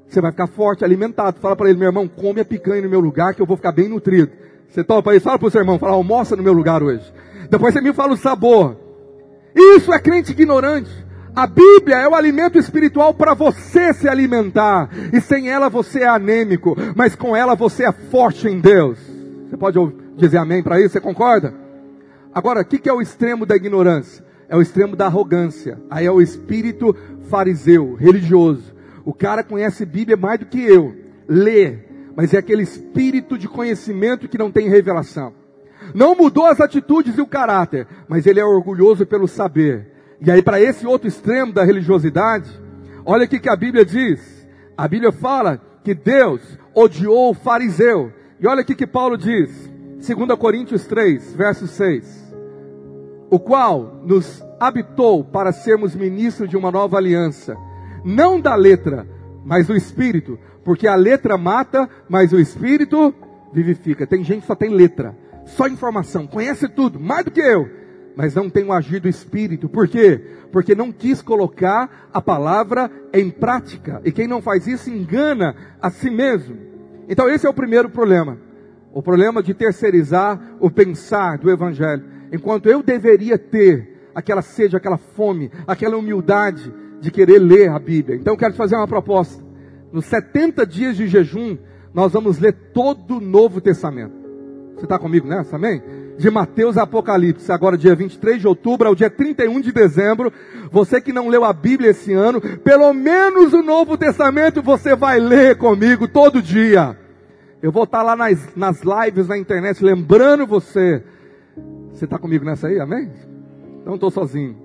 [0.08, 1.40] Você vai ficar forte, alimentado.
[1.40, 3.72] Fala para ele, meu irmão, come a picanha no meu lugar que eu vou ficar
[3.72, 4.30] bem nutrido.
[4.68, 5.24] Você topa isso?
[5.24, 7.12] Fala para o seu irmão, fala, almoça no meu lugar hoje.
[7.50, 8.76] Depois você me fala o sabor.
[9.54, 10.90] Isso é crente ignorante.
[11.34, 14.90] A Bíblia é o alimento espiritual para você se alimentar.
[15.12, 18.98] E sem ela você é anêmico, mas com ela você é forte em Deus.
[19.48, 19.78] Você pode
[20.16, 20.90] dizer amém para isso?
[20.90, 21.54] Você concorda?
[22.34, 24.24] Agora, o que é o extremo da ignorância?
[24.48, 25.78] É o extremo da arrogância.
[25.90, 26.96] Aí é o espírito
[27.28, 28.74] fariseu, religioso.
[29.04, 30.94] O cara conhece Bíblia mais do que eu,
[31.28, 31.78] lê,
[32.16, 35.32] mas é aquele espírito de conhecimento que não tem revelação.
[35.94, 39.86] Não mudou as atitudes e o caráter, mas ele é orgulhoso pelo saber.
[40.20, 42.50] E aí, para esse outro extremo da religiosidade,
[43.04, 44.46] olha o que a Bíblia diz.
[44.76, 46.42] A Bíblia fala que Deus
[46.74, 48.12] odiou o fariseu.
[48.40, 49.70] E olha o que Paulo diz.
[50.06, 52.17] 2 Coríntios 3, verso 6.
[53.30, 57.56] O qual nos habitou para sermos ministros de uma nova aliança,
[58.04, 59.06] não da letra,
[59.44, 63.14] mas do espírito, porque a letra mata, mas o espírito
[63.52, 64.06] vivifica.
[64.06, 67.68] Tem gente que só tem letra, só informação, conhece tudo, mais do que eu,
[68.18, 69.68] mas não tem o agir do Espírito.
[69.68, 70.20] Por quê?
[70.50, 74.02] Porque não quis colocar a palavra em prática.
[74.04, 76.56] E quem não faz isso engana a si mesmo.
[77.08, 78.36] Então esse é o primeiro problema.
[78.92, 82.02] O problema de terceirizar o pensar do Evangelho.
[82.32, 88.16] Enquanto eu deveria ter aquela sede, aquela fome, aquela humildade de querer ler a Bíblia.
[88.16, 89.42] Então eu quero te fazer uma proposta.
[89.92, 91.56] Nos 70 dias de jejum,
[91.94, 94.16] nós vamos ler todo o Novo Testamento.
[94.74, 95.56] Você está comigo nessa?
[95.56, 95.82] Amém?
[96.18, 100.32] de Mateus a Apocalipse, agora dia 23 de outubro ao dia 31 de dezembro.
[100.70, 105.20] Você que não leu a Bíblia esse ano, pelo menos o Novo Testamento você vai
[105.20, 106.98] ler comigo todo dia.
[107.62, 111.02] Eu vou estar lá nas, nas lives na internet lembrando você.
[111.98, 113.10] Você está comigo nessa aí, amém?
[113.84, 114.56] Não estou sozinho.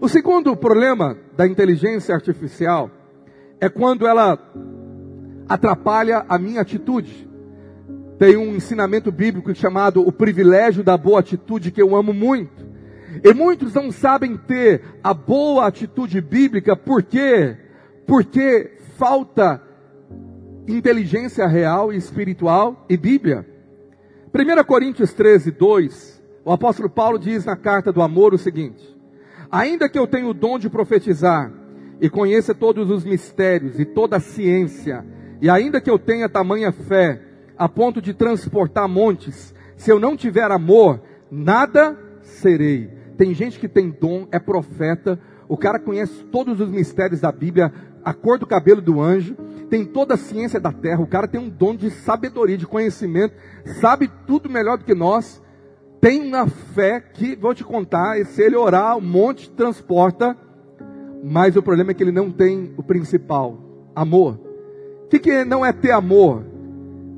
[0.00, 2.90] O segundo problema da inteligência artificial
[3.60, 4.36] é quando ela
[5.48, 7.30] atrapalha a minha atitude
[8.18, 12.66] tem um ensinamento bíblico chamado o privilégio da boa atitude que eu amo muito.
[13.22, 17.56] E muitos não sabem ter a boa atitude bíblica, por quê?
[18.08, 19.62] Porque falta
[20.66, 23.46] inteligência real e espiritual e Bíblia.
[24.34, 28.96] 1 Coríntios 13, 2, o apóstolo Paulo diz na carta do amor o seguinte:
[29.50, 31.52] Ainda que eu tenha o dom de profetizar,
[32.00, 35.04] e conheça todos os mistérios e toda a ciência,
[35.40, 37.22] e ainda que eu tenha tamanha fé,
[37.56, 41.00] a ponto de transportar montes, se eu não tiver amor,
[41.30, 42.90] nada serei.
[43.16, 47.72] Tem gente que tem dom, é profeta, o cara conhece todos os mistérios da Bíblia,
[48.04, 49.36] a cor do cabelo do anjo,
[49.68, 53.34] tem toda a ciência da terra, o cara tem um dom de sabedoria, de conhecimento,
[53.80, 55.41] sabe tudo melhor do que nós,
[56.02, 60.36] tem uma fé que, vou te contar, se ele orar, o monte transporta,
[61.22, 63.56] mas o problema é que ele não tem o principal,
[63.94, 64.40] amor.
[65.04, 66.44] O que, que não é ter amor?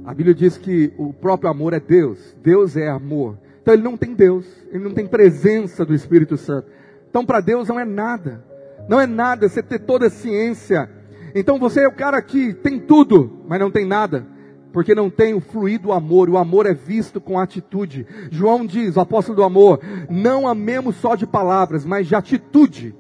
[0.05, 2.37] A Bíblia diz que o próprio amor é Deus.
[2.43, 3.39] Deus é amor.
[3.63, 6.69] Então ele não tem Deus, ele não tem presença do Espírito Santo.
[7.09, 8.45] Então para Deus não é nada.
[8.87, 10.91] Não é nada você ter toda a ciência.
[11.35, 14.27] Então você é o cara que tem tudo, mas não tem nada.
[14.75, 16.29] Porque não tem o fluido amor.
[16.29, 18.05] O amor é visto com atitude.
[18.29, 19.79] João diz, o apóstolo do amor,
[20.11, 22.93] não amemos só de palavras, mas de atitude.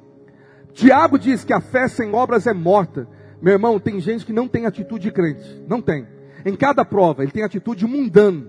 [0.72, 3.08] Tiago diz que a fé sem obras é morta.
[3.42, 5.64] Meu irmão, tem gente que não tem atitude de crente.
[5.66, 6.06] Não tem.
[6.46, 8.46] Em cada prova, ele tem atitude mundana.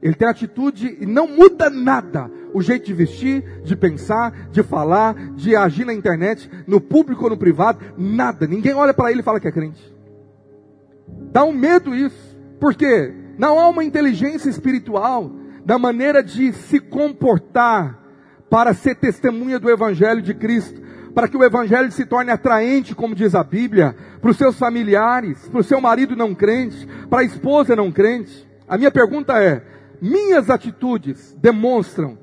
[0.00, 2.30] Ele tem atitude e não muda nada.
[2.54, 7.30] O jeito de vestir, de pensar, de falar, de agir na internet, no público ou
[7.30, 8.46] no privado, nada.
[8.46, 9.82] Ninguém olha para ele e fala que é crente.
[11.32, 12.27] Dá um medo isso.
[12.60, 13.12] Por quê?
[13.38, 15.30] Não há uma inteligência espiritual
[15.64, 18.02] da maneira de se comportar
[18.50, 23.12] para ser testemunha do Evangelho de Cristo para que o evangelho se torne atraente, como
[23.12, 27.24] diz a Bíblia, para os seus familiares, para o seu marido não crente, para a
[27.24, 28.48] esposa não crente.
[28.68, 29.64] A minha pergunta é:
[30.00, 32.16] minhas atitudes demonstram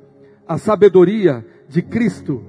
[0.47, 2.41] a sabedoria de Cristo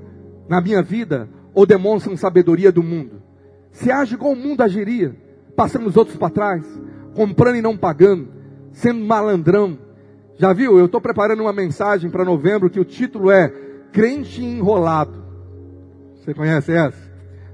[0.49, 3.21] na minha vida ou demonstram sabedoria do mundo?
[3.73, 5.17] Se age igual o mundo agiria,
[5.57, 6.65] passando os outros para trás,
[7.17, 8.29] comprando e não pagando,
[8.73, 9.79] sendo malandrão.
[10.39, 10.79] Já viu?
[10.79, 13.49] Eu estou preparando uma mensagem para novembro que o título é
[13.91, 15.25] Crente Enrolado.
[16.15, 17.07] Você conhece essa?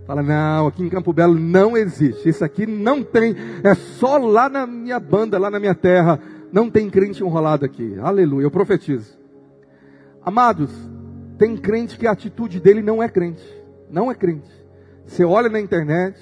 [0.04, 2.28] Fala, não, aqui em Campo Belo não existe.
[2.28, 3.36] Isso aqui não tem.
[3.62, 6.18] É só lá na minha banda, lá na minha terra.
[6.52, 7.96] Não tem crente enrolado aqui.
[8.00, 9.16] Aleluia, eu profetizo.
[10.24, 10.70] Amados,
[11.38, 13.44] tem crente que a atitude dele não é crente.
[13.88, 14.50] Não é crente.
[15.06, 16.18] Você olha na internet,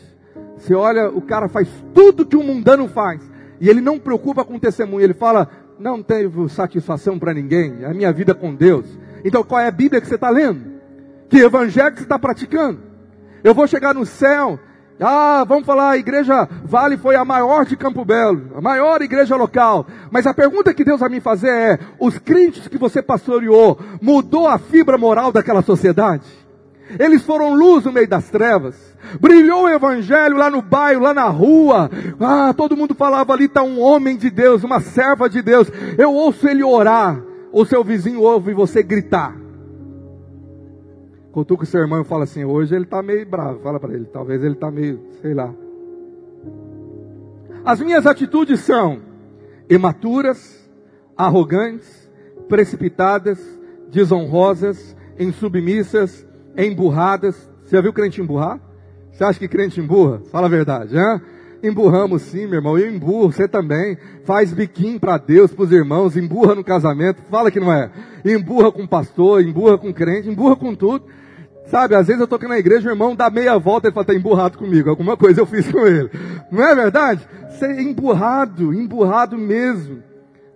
[0.56, 3.29] você olha, o cara faz tudo que um mundano faz.
[3.60, 5.04] E ele não preocupa com o testemunho.
[5.04, 7.82] Ele fala, não tenho satisfação para ninguém.
[7.82, 8.86] É a minha vida com Deus.
[9.24, 10.80] Então qual é a Bíblia que você está lendo?
[11.28, 12.80] Que evangelho que você está praticando?
[13.44, 14.58] Eu vou chegar no céu.
[15.02, 19.34] Ah, vamos falar, a igreja Vale foi a maior de Campo Belo, a maior igreja
[19.34, 19.86] local.
[20.10, 24.46] Mas a pergunta que Deus vai me fazer é: os crentes que você pastoreou mudou
[24.46, 26.26] a fibra moral daquela sociedade?
[26.98, 28.76] Eles foram luz no meio das trevas.
[29.20, 31.90] Brilhou o evangelho lá no bairro, lá na rua.
[32.18, 35.70] Ah, todo mundo falava ali está um homem de Deus, uma serva de Deus.
[35.96, 37.22] Eu ouço ele orar.
[37.52, 39.36] Ou seu vizinho ouve você gritar.
[41.32, 43.60] Cutuca o seu irmão fala assim: hoje ele está meio bravo.
[43.60, 45.52] Fala para ele, talvez ele está meio, sei lá.
[47.64, 49.00] As minhas atitudes são
[49.68, 50.68] imaturas,
[51.16, 52.10] arrogantes,
[52.48, 53.38] precipitadas,
[53.90, 56.26] desonrosas, insubmissas,
[56.66, 57.36] emburradas.
[57.64, 58.60] Você já viu crente emburrar?
[59.12, 60.20] Você acha que crente emburra?
[60.30, 61.20] Fala a verdade, hein?
[61.62, 62.78] Emburramos sim, meu irmão.
[62.78, 63.98] Eu emburro, você também.
[64.24, 67.22] Faz biquinho para Deus, para os irmãos, emburra no casamento.
[67.30, 67.90] Fala que não é.
[68.24, 71.04] Emburra com pastor, emburra com crente, emburra com tudo.
[71.66, 74.02] Sabe, às vezes eu estou aqui na igreja, o irmão dá meia volta e fala,
[74.02, 74.90] está emburrado comigo.
[74.90, 76.10] Alguma coisa eu fiz com ele.
[76.50, 77.20] Não é verdade?
[77.58, 80.02] Ser emburrado, emburrado mesmo.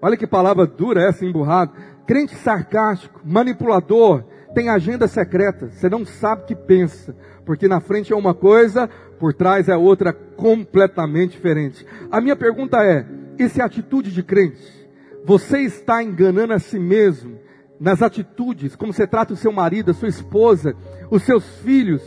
[0.02, 1.72] Olha que palavra dura essa, emburrado.
[2.06, 5.68] Crente sarcástico, manipulador, tem agenda secreta.
[5.68, 7.14] Você não sabe o que pensa.
[7.44, 8.88] Porque na frente é uma coisa,
[9.18, 11.84] por trás é outra completamente diferente.
[12.10, 13.04] A minha pergunta é:
[13.38, 14.88] essa é atitude de crente?
[15.24, 17.38] Você está enganando a si mesmo
[17.78, 20.74] nas atitudes, como você trata o seu marido, a sua esposa,
[21.10, 22.02] os seus filhos.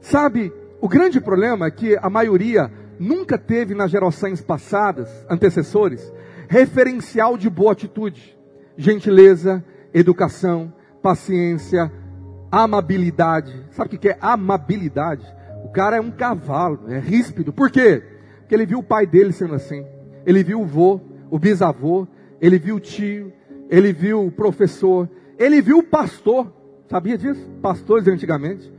[0.00, 6.12] Sabe, o grande problema é que a maioria nunca teve nas gerações passadas, antecessores,
[6.48, 8.36] referencial de boa atitude,
[8.76, 10.72] gentileza, educação,
[11.02, 11.90] paciência,
[12.50, 13.66] amabilidade.
[13.70, 15.26] Sabe o que é amabilidade?
[15.64, 17.52] O cara é um cavalo, é ríspido.
[17.52, 18.02] Por quê?
[18.40, 19.84] Porque ele viu o pai dele sendo assim.
[20.26, 22.06] Ele viu o vô, o bisavô,
[22.40, 23.32] ele viu o tio,
[23.68, 25.08] ele viu o professor,
[25.38, 26.52] ele viu o pastor.
[26.88, 27.48] Sabia disso?
[27.62, 28.72] Pastores antigamente.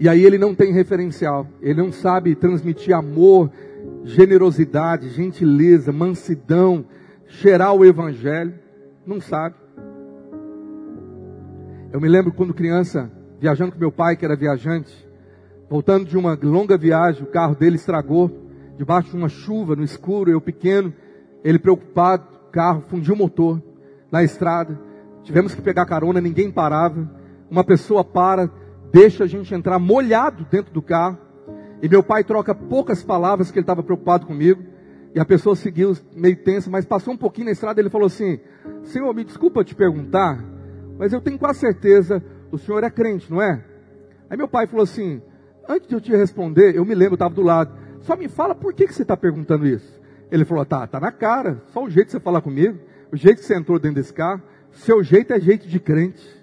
[0.00, 3.50] E aí ele não tem referencial, ele não sabe transmitir amor,
[4.04, 6.84] generosidade, gentileza, mansidão,
[7.26, 8.54] cheirar o evangelho,
[9.04, 9.56] não sabe.
[11.90, 14.94] Eu me lembro quando criança, viajando com meu pai, que era viajante,
[15.70, 18.30] voltando de uma longa viagem, o carro dele estragou,
[18.76, 20.92] debaixo de uma chuva, no escuro, eu pequeno,
[21.42, 23.62] ele preocupado, o carro fundiu o motor
[24.12, 24.78] na estrada,
[25.22, 27.10] tivemos que pegar carona, ninguém parava,
[27.50, 28.50] uma pessoa para,
[28.92, 31.16] deixa a gente entrar molhado dentro do carro,
[31.80, 34.62] e meu pai troca poucas palavras que ele estava preocupado comigo,
[35.14, 38.38] e a pessoa seguiu meio tensa, mas passou um pouquinho na estrada, ele falou assim,
[38.82, 40.57] Senhor, me desculpa te perguntar,
[40.98, 43.64] mas eu tenho quase certeza, o senhor é crente, não é?
[44.28, 45.22] Aí meu pai falou assim,
[45.68, 48.54] antes de eu te responder, eu me lembro, eu estava do lado, só me fala
[48.54, 49.98] por que, que você está perguntando isso?
[50.30, 52.78] Ele falou, tá, tá na cara, só o jeito de você falar comigo,
[53.12, 56.36] o jeito que você entrou dentro desse carro, seu jeito é jeito de crente.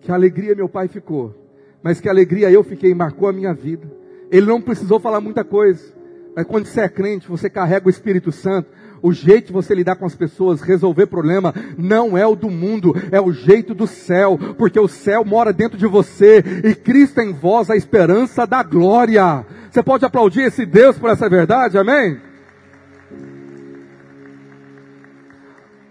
[0.00, 1.34] Que alegria meu pai ficou,
[1.82, 3.90] mas que alegria eu fiquei, marcou a minha vida.
[4.30, 5.92] Ele não precisou falar muita coisa,
[6.34, 8.70] mas quando você é crente, você carrega o Espírito Santo,
[9.02, 12.94] o jeito de você lidar com as pessoas, resolver problema, não é o do mundo,
[13.10, 17.32] é o jeito do céu, porque o céu mora dentro de você e Cristo em
[17.32, 19.44] vós a esperança da glória.
[19.70, 22.20] Você pode aplaudir esse Deus por essa verdade, amém?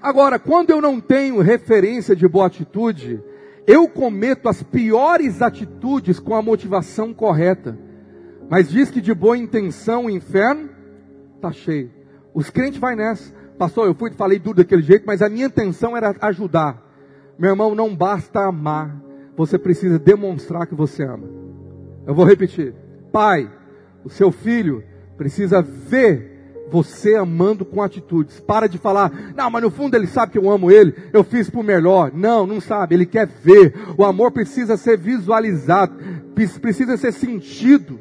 [0.02, 3.22] Agora, quando eu não tenho referência de boa atitude,
[3.68, 7.78] eu cometo as piores atitudes com a motivação correta.
[8.50, 10.70] Mas diz que de boa intenção o inferno
[11.36, 11.99] está cheio.
[12.40, 13.34] Os crentes vai nessa.
[13.58, 16.82] Pastor, eu fui falei tudo daquele jeito, mas a minha intenção era ajudar.
[17.38, 18.96] Meu irmão, não basta amar.
[19.36, 21.28] Você precisa demonstrar que você ama.
[22.08, 22.74] Eu vou repetir.
[23.12, 23.52] Pai,
[24.06, 24.82] o seu filho
[25.18, 28.40] precisa ver você amando com atitudes.
[28.40, 31.50] Para de falar, não, mas no fundo ele sabe que eu amo ele, eu fiz
[31.50, 32.10] por melhor.
[32.14, 33.74] Não, não sabe, ele quer ver.
[33.98, 35.94] O amor precisa ser visualizado,
[36.62, 38.00] precisa ser sentido.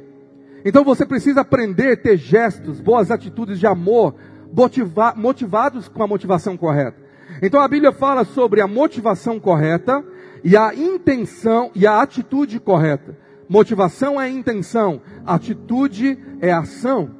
[0.65, 4.15] Então você precisa aprender a ter gestos, boas atitudes de amor,
[4.53, 6.97] motiva motivados com a motivação correta.
[7.43, 10.05] Então a Bíblia fala sobre a motivação correta
[10.43, 13.17] e a intenção e a atitude correta.
[13.49, 17.11] Motivação é intenção, atitude é ação.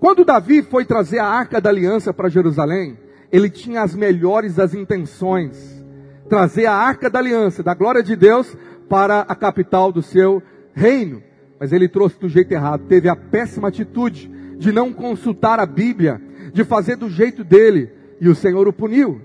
[0.00, 2.98] Quando Davi foi trazer a arca da aliança para Jerusalém,
[3.30, 5.82] ele tinha as melhores das intenções.
[6.28, 8.56] Trazer a arca da aliança, da glória de Deus,
[8.88, 10.42] para a capital do seu
[10.74, 11.22] reino.
[11.60, 16.20] Mas ele trouxe do jeito errado, teve a péssima atitude de não consultar a Bíblia,
[16.52, 19.20] de fazer do jeito dele, e o Senhor o puniu.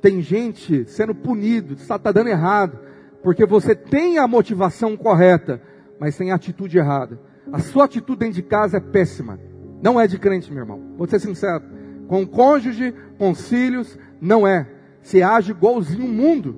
[0.00, 2.78] Tem gente sendo punido, está, dando errado,
[3.22, 5.60] porque você tem a motivação correta,
[5.98, 7.20] mas tem a atitude errada.
[7.52, 9.38] A sua atitude dentro de casa é péssima.
[9.82, 10.80] Não é de crente, meu irmão.
[10.96, 11.62] Vou ser sincero.
[12.08, 14.66] Com cônjuge, com filhos, não é.
[15.02, 16.56] Você age igualzinho o mundo.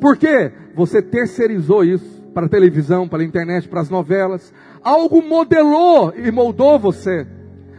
[0.00, 0.52] Por quê?
[0.74, 4.52] Você terceirizou isso para a televisão, para a internet, para as novelas.
[4.82, 7.26] Algo modelou e moldou você.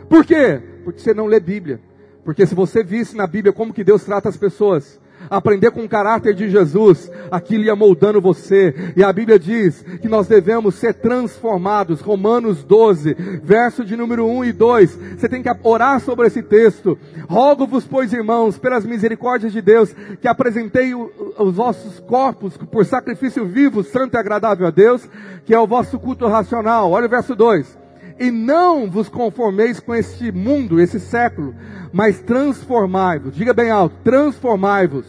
[0.10, 0.62] Por quê?
[0.84, 1.80] Porque você não lê Bíblia.
[2.26, 5.90] Porque se você visse na Bíblia como que Deus trata as pessoas, aprender com o
[5.90, 8.94] caráter de Jesus, aquilo ia moldando você.
[8.98, 12.02] E a Bíblia diz que nós devemos ser transformados.
[12.02, 15.00] Romanos 12, verso de número 1 e 2.
[15.18, 16.98] Você tem que orar sobre esse texto.
[17.30, 23.84] Rogo-vos, pois, irmãos, pelas misericórdias de Deus, que apresentei os vossos corpos por sacrifício vivo,
[23.84, 25.08] santo e agradável a Deus,
[25.46, 26.90] que é o vosso culto racional.
[26.90, 27.85] Olha o verso 2
[28.20, 31.54] e não vos conformeis com este mundo, esse século,
[31.92, 35.06] mas transformai-vos, diga bem alto, transformai-vos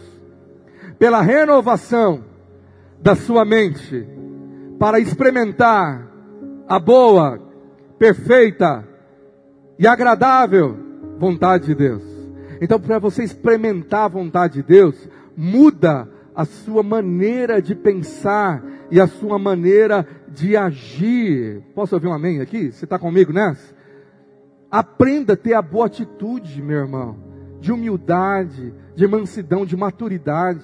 [0.99, 2.23] pela renovação
[2.99, 4.07] da sua mente,
[4.79, 6.07] para experimentar
[6.67, 7.39] a boa,
[7.97, 8.87] perfeita
[9.79, 10.77] e agradável
[11.17, 12.03] vontade de Deus.
[12.61, 14.95] Então, para você experimentar a vontade de Deus,
[15.35, 20.05] muda a sua maneira de pensar e a sua maneira
[20.37, 21.63] de agir.
[21.73, 22.71] Posso ouvir um amém aqui?
[22.71, 23.75] Você está comigo nessa?
[24.69, 27.17] Aprenda a ter a boa atitude, meu irmão,
[27.59, 30.63] de humildade, de mansidão, de maturidade.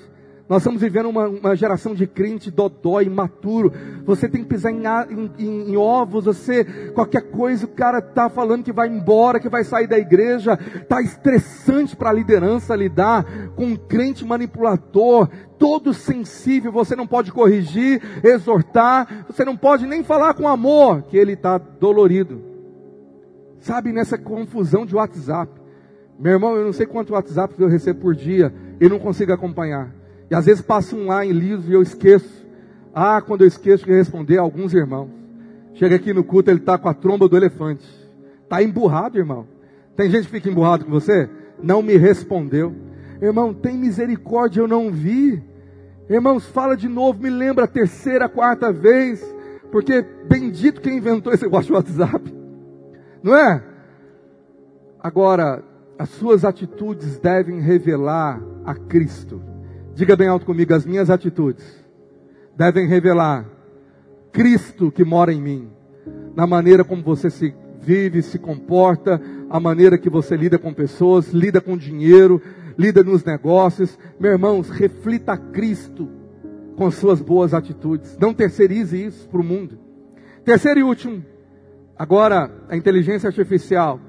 [0.53, 3.73] Nós estamos vivendo uma, uma geração de crente dodó, imaturo.
[4.05, 6.63] Você tem que pisar em, em, em, ovos, você,
[6.93, 10.59] qualquer coisa, o cara está falando que vai embora, que vai sair da igreja.
[10.75, 16.71] Está estressante para a liderança lidar com um crente manipulador, todo sensível.
[16.71, 21.57] Você não pode corrigir, exortar, você não pode nem falar com amor, que ele está
[21.57, 22.43] dolorido.
[23.59, 25.51] Sabe, nessa confusão de WhatsApp.
[26.19, 30.02] Meu irmão, eu não sei quanto WhatsApp eu recebo por dia e não consigo acompanhar.
[30.33, 32.43] E às vezes passa um lá em liso e eu esqueço.
[32.91, 35.11] Ah, quando eu esqueço de responder a alguns irmãos.
[35.75, 37.87] Chega aqui no culto, ele está com a tromba do elefante.
[38.41, 39.47] Está emburrado, irmão.
[39.95, 41.29] Tem gente que fica emburrado com você?
[41.61, 42.73] Não me respondeu.
[43.21, 45.39] Irmão, tem misericórdia, eu não vi.
[46.09, 49.23] Irmãos, fala de novo, me lembra a terceira, quarta vez.
[49.71, 52.33] Porque bendito quem inventou esse negócio de WhatsApp.
[53.21, 53.63] Não é?
[54.99, 55.63] Agora,
[55.99, 59.52] as suas atitudes devem revelar a Cristo.
[59.95, 61.63] Diga bem alto comigo, as minhas atitudes
[62.55, 63.45] devem revelar
[64.31, 65.69] Cristo que mora em mim.
[66.35, 71.31] Na maneira como você se vive, se comporta, a maneira que você lida com pessoas,
[71.31, 72.41] lida com dinheiro,
[72.75, 73.97] lida nos negócios.
[74.19, 76.09] Meus irmãos, reflita Cristo
[76.75, 78.17] com suas boas atitudes.
[78.19, 79.77] Não terceirize isso para o mundo.
[80.43, 81.23] Terceiro e último,
[81.95, 83.99] agora a inteligência artificial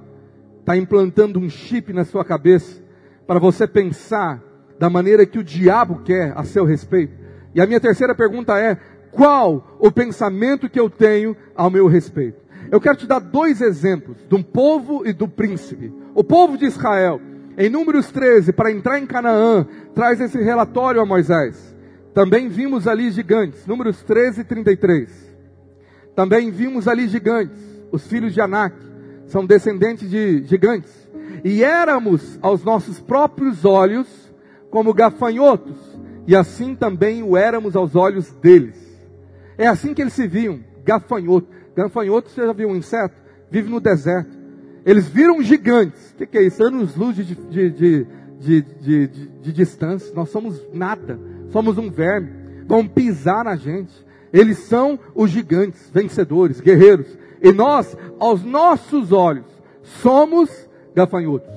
[0.61, 2.83] está implantando um chip na sua cabeça
[3.27, 4.42] para você pensar
[4.79, 7.15] da maneira que o diabo quer a seu respeito.
[7.55, 8.77] E a minha terceira pergunta é:
[9.11, 12.43] qual o pensamento que eu tenho ao meu respeito?
[12.71, 15.93] Eu quero te dar dois exemplos, de um povo e do príncipe.
[16.15, 17.21] O povo de Israel,
[17.57, 21.75] em Números 13, para entrar em Canaã, traz esse relatório a Moisés.
[22.13, 25.35] Também vimos ali gigantes, Números 13 33.
[26.17, 27.61] Também vimos ali gigantes,
[27.93, 28.77] os filhos de Anak,
[29.27, 30.93] são descendentes de gigantes.
[31.45, 34.24] E éramos aos nossos próprios olhos
[34.75, 35.77] como gafanhotos,
[36.27, 38.75] e assim também o éramos aos olhos deles.
[39.57, 41.47] É assim que eles se viam, gafanhoto.
[41.77, 43.15] Gafanhoto, você já viu um inseto?
[43.49, 44.37] Vive no deserto.
[44.85, 46.11] Eles viram gigantes.
[46.11, 46.61] O que, que, é isso?
[46.61, 50.13] Anos luz de, de, de, de, de distância.
[50.13, 51.21] Nós somos nada.
[51.51, 52.33] Somos um verme.
[52.67, 53.95] Vão pisar na gente.
[54.33, 57.17] Eles são os gigantes, vencedores, guerreiros.
[57.41, 59.47] E nós, aos nossos olhos,
[59.83, 60.51] somos
[60.97, 61.55] gafanhotos.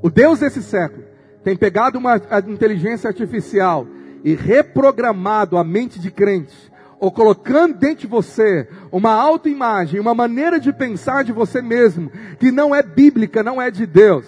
[0.00, 1.13] O Deus desse século
[1.44, 3.86] tem pegado uma inteligência artificial
[4.24, 10.58] e reprogramado a mente de crente ou colocando dentro de você uma autoimagem, uma maneira
[10.58, 14.24] de pensar de você mesmo, que não é bíblica, não é de Deus.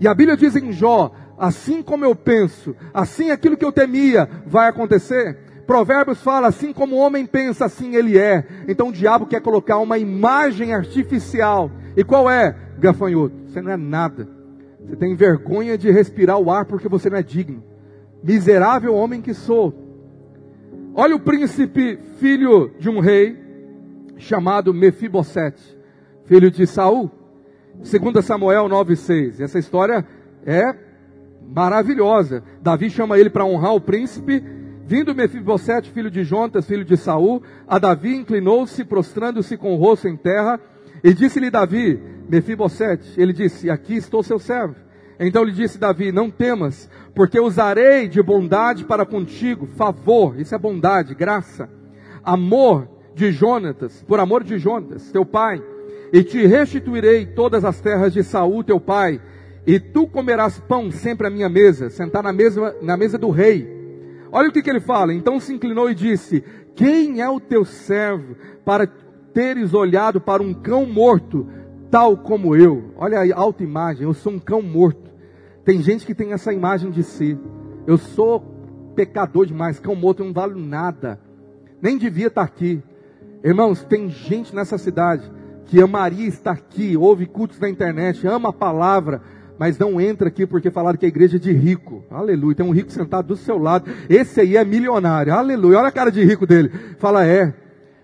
[0.00, 4.28] E a Bíblia diz em Jó: assim como eu penso, assim aquilo que eu temia
[4.46, 5.36] vai acontecer.
[5.66, 8.46] Provérbios fala, assim como o homem pensa, assim ele é.
[8.68, 11.70] Então o diabo quer colocar uma imagem artificial.
[11.96, 12.54] E qual é?
[12.78, 13.34] Gafanhoto.
[13.46, 14.41] Você não é nada.
[14.86, 17.62] Você tem vergonha de respirar o ar porque você não é digno.
[18.22, 19.74] Miserável homem que sou.
[20.94, 23.36] Olha o príncipe, filho de um rei,
[24.16, 25.76] chamado Mefibosete,
[26.26, 27.10] filho de Saul.
[27.76, 29.40] 2 Samuel 9,6.
[29.40, 30.06] Essa história
[30.44, 30.74] é
[31.48, 32.42] maravilhosa.
[32.60, 34.42] Davi chama ele para honrar o príncipe,
[34.84, 40.08] Vindo Mefibosete, filho de Jontas, filho de Saul, a Davi inclinou-se, prostrando-se com o rosto
[40.08, 40.60] em terra,
[41.02, 44.76] e disse-lhe Davi, Mefibosete, ele disse, aqui estou seu servo.
[45.18, 50.58] Então lhe disse Davi, não temas, porque usarei de bondade para contigo, favor, isso é
[50.58, 51.68] bondade, graça,
[52.24, 55.62] amor de Jonatas, por amor de Jonatas, teu pai,
[56.12, 59.20] e te restituirei todas as terras de Saul, teu pai,
[59.66, 63.68] e tu comerás pão sempre à minha mesa, sentar na mesa, na mesa do rei.
[64.30, 65.14] Olha o que, que ele fala.
[65.14, 66.42] Então se inclinou e disse:
[66.74, 68.34] Quem é o teu servo
[68.64, 68.86] para
[69.32, 71.46] teres olhado para um cão morto,
[71.90, 72.92] tal como eu?
[72.96, 75.10] Olha a alta imagem, eu sou um cão morto.
[75.64, 77.38] Tem gente que tem essa imagem de si.
[77.86, 78.40] Eu sou
[78.94, 81.18] pecador demais, cão morto, eu não vale nada.
[81.80, 82.82] Nem devia estar aqui.
[83.42, 85.30] Irmãos, tem gente nessa cidade
[85.66, 89.22] que amaria estar aqui, ouve cultos na internet, ama a palavra,
[89.58, 92.04] mas não entra aqui porque falaram que é igreja de rico.
[92.10, 92.56] Aleluia.
[92.56, 93.90] Tem um rico sentado do seu lado.
[94.08, 95.32] Esse aí é milionário.
[95.32, 95.78] Aleluia.
[95.78, 96.70] Olha a cara de rico dele.
[96.98, 97.54] Fala, é.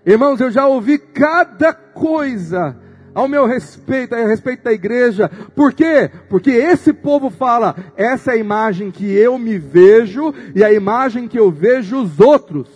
[0.05, 2.77] Irmãos, eu já ouvi cada coisa
[3.13, 5.29] ao meu respeito, a respeito da igreja.
[5.55, 6.09] Por quê?
[6.29, 11.27] Porque esse povo fala, essa é a imagem que eu me vejo e a imagem
[11.27, 12.69] que eu vejo os outros.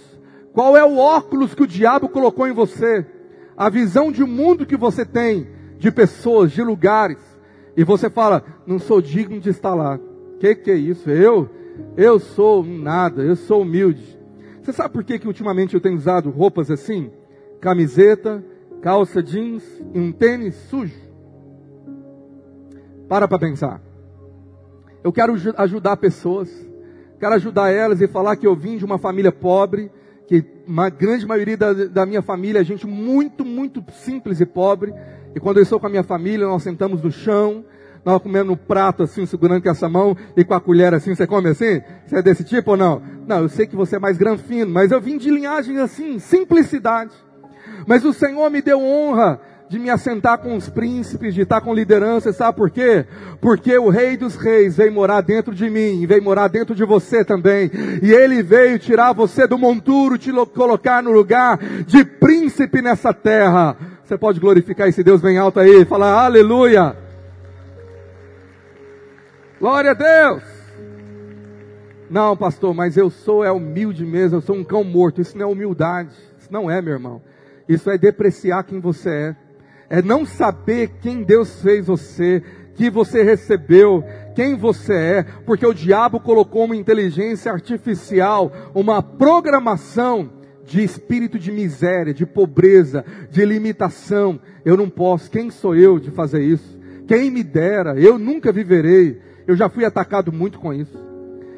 [0.51, 3.05] Qual é o óculos que o diabo colocou em você?
[3.55, 5.47] A visão de mundo que você tem,
[5.78, 7.19] de pessoas, de lugares.
[7.76, 9.99] E você fala, não sou digno de estar lá.
[10.39, 11.09] Que que é isso?
[11.09, 11.49] Eu?
[11.97, 14.19] Eu sou nada, eu sou humilde.
[14.64, 17.11] Você sabe por que, que ultimamente eu tenho usado roupas assim?
[17.59, 18.41] Camiseta,
[18.82, 19.61] calça jeans
[19.93, 20.95] e um tênis sujo?
[23.09, 23.82] Para para pensar.
[25.03, 26.49] Eu quero ajudar pessoas,
[27.20, 29.91] quero ajudar elas e falar que eu vim de uma família pobre,
[30.28, 34.93] que uma grande maioria da, da minha família é gente muito, muito simples e pobre.
[35.36, 37.66] E quando eu estou com a minha família, nós sentamos no chão,
[38.06, 41.26] nós comendo no prato assim, segurando com essa mão e com a colher assim, você
[41.26, 41.82] come assim?
[42.06, 43.01] Você é desse tipo ou não?
[43.26, 47.14] Não, eu sei que você é mais granfino, mas eu vim de linhagem assim, simplicidade.
[47.88, 49.39] Mas o Senhor me deu honra
[49.70, 53.06] de me assentar com os príncipes, de estar com liderança, sabe por quê?
[53.41, 57.26] Porque o Rei dos Reis veio morar dentro de mim, veio morar dentro de você
[57.26, 63.14] também, e ele veio tirar você do monturo, te colocar no lugar de príncipe nessa
[63.14, 63.76] terra.
[64.04, 67.03] Você pode glorificar esse Deus bem alto aí, falar aleluia.
[69.64, 70.43] Glória a Deus.
[72.09, 75.22] Não, pastor, mas eu sou é humilde mesmo, eu sou um cão morto.
[75.22, 77.22] Isso não é humildade, isso não é, meu irmão.
[77.66, 79.36] Isso é depreciar quem você é.
[79.89, 82.43] É não saber quem Deus fez você,
[82.76, 84.03] que você recebeu,
[84.36, 90.30] quem você é, porque o diabo colocou uma inteligência artificial, uma programação
[90.66, 94.41] de espírito de miséria, de pobreza, de limitação.
[94.66, 96.78] Eu não posso, quem sou eu de fazer isso?
[97.07, 99.32] Quem me dera, eu nunca viverei.
[99.47, 100.97] Eu já fui atacado muito com isso.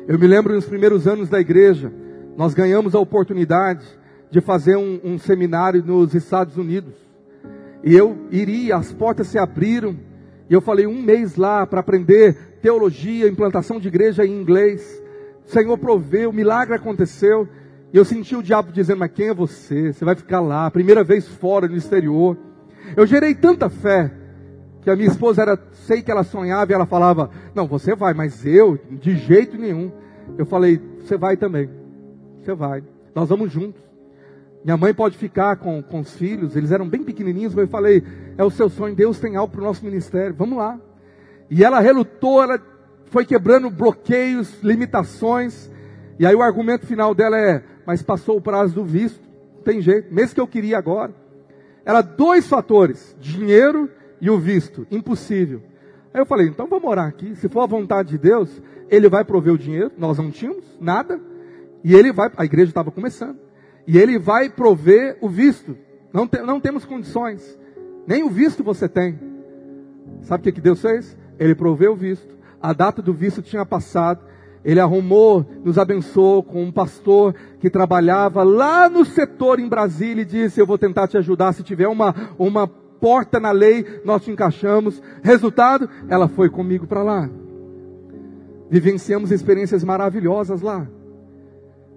[0.08, 1.92] Eu me lembro nos primeiros anos da igreja,
[2.36, 3.86] nós ganhamos a oportunidade
[4.30, 6.94] de fazer um, um seminário nos Estados Unidos.
[7.84, 9.96] E eu iria, as portas se abriram,
[10.50, 15.02] e eu falei um mês lá para aprender teologia, implantação de igreja em inglês.
[15.46, 17.48] O Senhor proveu, o milagre aconteceu.
[17.94, 19.94] E eu senti o diabo dizendo: Mas quem é você?
[19.94, 22.38] Você vai ficar lá, primeira vez fora, no exterior.
[22.96, 24.12] Eu gerei tanta fé
[24.86, 28.14] que a minha esposa era, sei que ela sonhava e ela falava: Não, você vai,
[28.14, 29.92] mas eu, de jeito nenhum.
[30.38, 31.68] Eu falei: Você vai também.
[32.40, 32.84] Você vai.
[33.16, 33.82] Nós vamos juntos.
[34.64, 38.04] Minha mãe pode ficar com, com os filhos, eles eram bem pequenininhos, mas eu falei:
[38.38, 40.80] É o seu sonho, Deus tem algo para o nosso ministério, vamos lá.
[41.50, 42.62] E ela relutou, ela
[43.06, 45.72] foi quebrando bloqueios, limitações.
[46.20, 49.20] E aí o argumento final dela é: Mas passou o prazo do visto,
[49.64, 51.12] tem jeito, mesmo que eu queria agora.
[51.84, 53.90] Era dois fatores: dinheiro
[54.26, 55.62] e o visto, impossível.
[56.12, 57.36] Aí eu falei, então vamos orar aqui.
[57.36, 58.60] Se for a vontade de Deus,
[58.90, 59.92] Ele vai prover o dinheiro.
[59.96, 61.22] Nós não tínhamos nada.
[61.84, 63.38] E Ele vai, a igreja estava começando.
[63.86, 65.78] E Ele vai prover o visto.
[66.12, 67.56] Não, te, não temos condições.
[68.08, 69.20] Nem o visto você tem.
[70.22, 71.16] Sabe o que, que Deus fez?
[71.38, 72.36] Ele proveu o visto.
[72.60, 74.26] A data do visto tinha passado.
[74.64, 80.26] Ele arrumou, nos abençoou com um pastor que trabalhava lá no setor em Brasília e
[80.26, 82.68] disse: Eu vou tentar te ajudar se tiver uma, uma
[83.06, 85.00] porta na lei, nós te encaixamos.
[85.22, 87.30] Resultado, ela foi comigo para lá.
[88.68, 90.88] Vivenciamos experiências maravilhosas lá.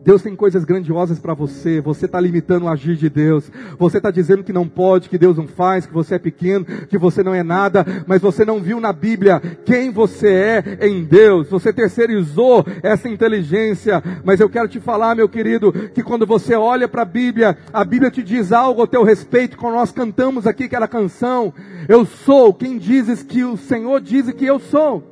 [0.05, 1.81] Deus tem coisas grandiosas para você.
[1.81, 3.51] Você está limitando o agir de Deus.
[3.79, 6.97] Você está dizendo que não pode, que Deus não faz, que você é pequeno, que
[6.97, 7.85] você não é nada.
[8.07, 11.51] Mas você não viu na Bíblia quem você é em Deus.
[11.51, 14.03] Você terceirizou essa inteligência.
[14.25, 17.85] Mas eu quero te falar, meu querido, que quando você olha para a Bíblia, a
[17.85, 19.57] Bíblia te diz algo a teu respeito.
[19.57, 21.53] Quando nós cantamos aqui aquela canção,
[21.89, 25.03] eu sou quem dizes que o Senhor diz que eu sou.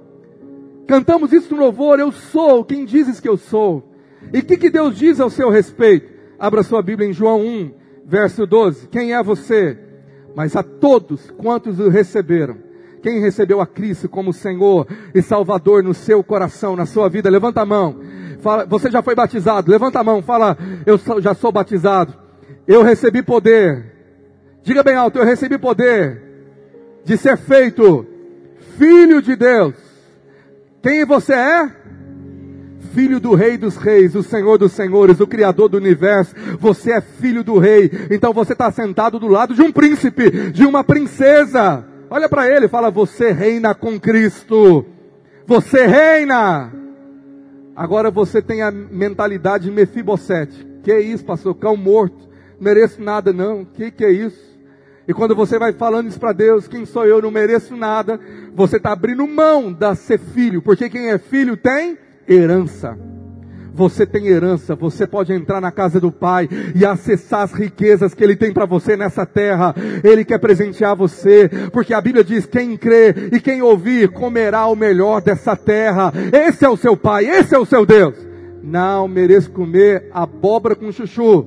[0.87, 3.96] Cantamos isso no louvor, eu sou quem dizes que eu sou.
[4.33, 6.11] E o que, que Deus diz ao seu respeito?
[6.39, 7.75] Abra sua Bíblia em João 1,
[8.05, 8.89] verso 12.
[8.89, 9.79] Quem é você?
[10.35, 12.59] Mas a todos quantos o receberam,
[13.03, 17.63] quem recebeu a Cristo como Senhor e Salvador no seu coração, na sua vida, levanta
[17.63, 18.01] a mão.
[18.41, 19.71] Fala, você já foi batizado?
[19.71, 22.15] Levanta a mão, fala, eu já sou batizado.
[22.67, 23.93] Eu recebi poder.
[24.63, 26.23] Diga bem alto, eu recebi poder
[27.05, 28.05] de ser feito
[28.77, 29.75] filho de Deus.
[30.83, 31.71] Quem você é?
[32.97, 36.35] Filho do Rei dos Reis, o Senhor dos Senhores, o Criador do universo.
[36.59, 37.91] Você é filho do Rei.
[38.11, 41.85] Então você está sentado do lado de um príncipe, de uma princesa.
[42.09, 44.87] Olha para ele e fala: Você reina com Cristo.
[45.47, 46.73] Você reina.
[47.77, 50.67] Agora você tem a mentalidade de Mefibosete.
[50.83, 51.55] Que isso, pastor?
[51.55, 52.27] Cão morto.
[52.59, 53.63] Mereço nada, não.
[53.63, 54.57] Que que é isso?
[55.07, 58.19] E quando você vai falando isso para Deus, quem sou eu, não mereço nada,
[58.55, 62.97] você está abrindo mão da ser filho, porque quem é filho tem herança.
[63.77, 68.25] Você tem herança, você pode entrar na casa do Pai e acessar as riquezas que
[68.25, 69.75] Ele tem para você nessa terra.
[70.03, 74.75] Ele quer presentear você, porque a Bíblia diz: quem crê e quem ouvir comerá o
[74.75, 76.11] melhor dessa terra.
[76.33, 78.17] Esse é o seu Pai, esse é o seu Deus.
[78.63, 81.47] Não mereço comer abóbora com chuchu.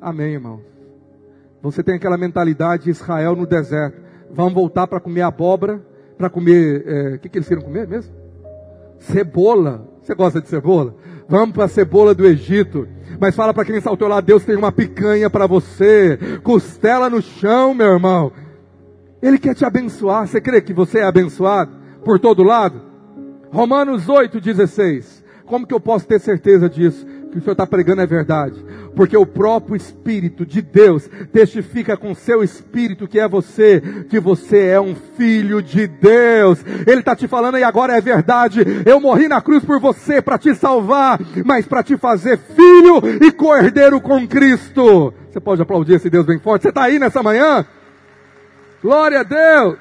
[0.00, 0.62] Amém, irmão.
[1.60, 4.00] Você tem aquela mentalidade de Israel no deserto.
[4.30, 5.84] Vão voltar para comer abóbora,
[6.16, 6.84] para comer.
[6.86, 8.27] O é, que, que eles queriam comer mesmo?
[8.98, 9.88] Cebola.
[10.02, 10.94] Você gosta de cebola?
[11.28, 12.88] Vamos para a cebola do Egito.
[13.20, 16.18] Mas fala para quem está ao teu lado, Deus tem uma picanha para você.
[16.42, 18.32] Costela no chão, meu irmão.
[19.20, 20.26] Ele quer te abençoar.
[20.26, 21.72] Você crê que você é abençoado
[22.04, 22.80] por todo lado?
[23.50, 25.22] Romanos 8,16.
[25.44, 27.06] Como que eu posso ter certeza disso?
[27.30, 28.64] Que o Senhor está pregando é verdade
[28.98, 34.66] porque o próprio Espírito de Deus testifica com seu Espírito que é você, que você
[34.66, 36.58] é um filho de Deus.
[36.84, 38.60] Ele está te falando e agora é verdade.
[38.84, 43.30] Eu morri na cruz por você para te salvar, mas para te fazer filho e
[43.30, 45.14] cordeiro com Cristo.
[45.30, 46.62] Você pode aplaudir esse Deus bem forte.
[46.62, 47.64] Você está aí nessa manhã?
[48.82, 49.78] Glória a Deus.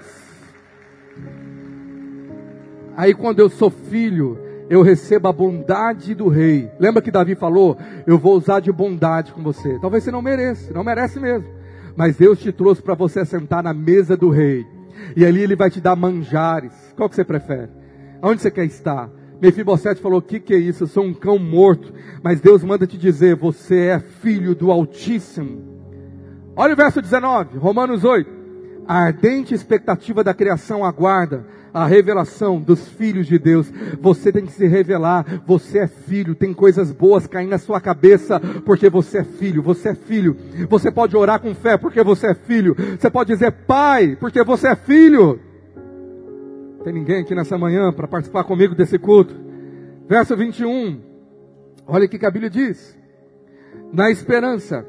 [2.96, 4.38] Aí quando eu sou filho,
[4.70, 6.70] eu recebo a bondade do rei.
[6.80, 7.78] Lembra que Davi falou?
[8.06, 9.78] Eu vou usar de bondade com você.
[9.80, 11.48] Talvez você não mereça, não merece mesmo.
[11.96, 14.66] Mas Deus te trouxe para você sentar na mesa do rei.
[15.16, 16.74] E ali ele vai te dar manjares.
[16.96, 17.70] Qual que você prefere?
[18.22, 19.10] Onde você quer estar?
[19.42, 20.84] Mefibosete falou: O que, que é isso?
[20.84, 21.94] Eu sou um cão morto.
[22.22, 25.78] Mas Deus manda te dizer: Você é filho do Altíssimo.
[26.56, 28.37] Olha o verso 19, Romanos 8.
[28.88, 33.72] A ardente expectativa da criação aguarda a revelação dos filhos de Deus.
[34.00, 35.26] Você tem que se revelar.
[35.46, 36.34] Você é filho.
[36.34, 39.62] Tem coisas boas caindo na sua cabeça porque você é filho.
[39.62, 40.38] Você é filho.
[40.70, 42.76] Você pode orar com fé porque você é filho.
[42.98, 45.40] Você pode dizer pai porque você é filho.
[46.84, 49.36] Tem ninguém aqui nessa manhã para participar comigo desse culto?
[50.08, 51.02] Verso 21.
[51.86, 52.98] Olha o que a Bíblia diz.
[53.92, 54.86] Na esperança,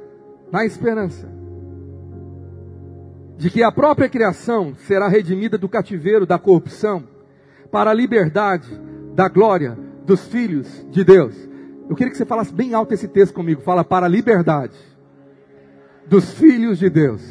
[0.53, 1.38] na esperança
[3.39, 7.05] de que a própria criação será redimida do cativeiro da corrupção
[7.70, 8.68] para a liberdade
[9.14, 11.36] da glória dos filhos de Deus.
[11.89, 13.62] Eu queria que você falasse bem alto esse texto comigo.
[13.62, 14.76] Fala para a liberdade
[16.09, 17.22] dos filhos de Deus.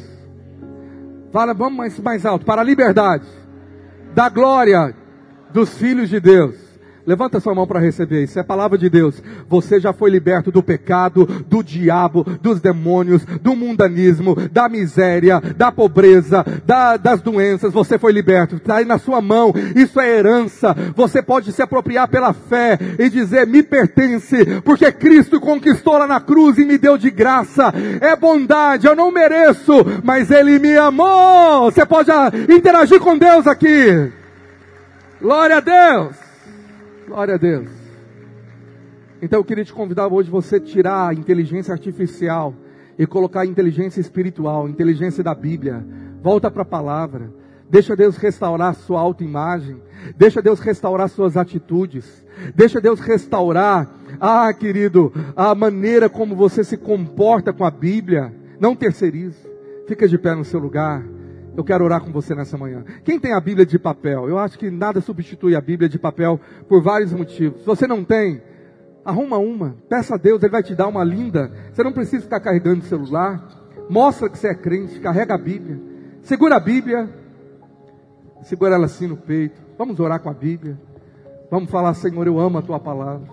[1.30, 2.46] Fala, vamos mais, mais alto.
[2.46, 3.26] Para a liberdade
[4.14, 4.96] da glória
[5.52, 6.56] dos filhos de Deus.
[7.08, 8.38] Levanta sua mão para receber isso.
[8.38, 9.22] É a palavra de Deus.
[9.48, 15.72] Você já foi liberto do pecado, do diabo, dos demônios, do mundanismo, da miséria, da
[15.72, 17.72] pobreza, da, das doenças.
[17.72, 18.56] Você foi liberto.
[18.56, 19.54] Está aí na sua mão.
[19.74, 20.76] Isso é herança.
[20.94, 26.20] Você pode se apropriar pela fé e dizer: me pertence, porque Cristo conquistou lá na
[26.20, 27.72] cruz e me deu de graça.
[28.02, 28.86] É bondade.
[28.86, 29.72] Eu não mereço,
[30.04, 31.72] mas Ele me amou.
[31.72, 34.12] Você pode ah, interagir com Deus aqui.
[35.22, 36.27] Glória a Deus.
[37.08, 37.70] Glória a Deus.
[39.22, 42.52] Então eu queria te convidar hoje você tirar a inteligência artificial
[42.98, 45.82] e colocar a inteligência espiritual, a inteligência da Bíblia.
[46.22, 47.32] Volta para a palavra.
[47.70, 49.80] Deixa Deus restaurar sua autoimagem.
[50.18, 52.26] Deixa Deus restaurar suas atitudes.
[52.54, 53.90] Deixa Deus restaurar,
[54.20, 58.34] ah, querido, a maneira como você se comporta com a Bíblia.
[58.60, 59.48] Não terceirize.
[59.86, 61.02] Fica de pé no seu lugar.
[61.58, 62.84] Eu quero orar com você nessa manhã.
[63.02, 64.28] Quem tem a Bíblia de papel?
[64.28, 66.38] Eu acho que nada substitui a Bíblia de papel
[66.68, 67.62] por vários motivos.
[67.62, 68.40] Se você não tem,
[69.04, 69.74] arruma uma.
[69.88, 71.50] Peça a Deus, Ele vai te dar uma linda.
[71.72, 73.44] Você não precisa ficar carregando o celular.
[73.90, 75.80] Mostra que você é crente, carrega a Bíblia.
[76.22, 77.10] Segura a Bíblia.
[78.42, 79.60] Segura ela assim no peito.
[79.76, 80.78] Vamos orar com a Bíblia.
[81.50, 83.26] Vamos falar, Senhor, eu amo a tua palavra.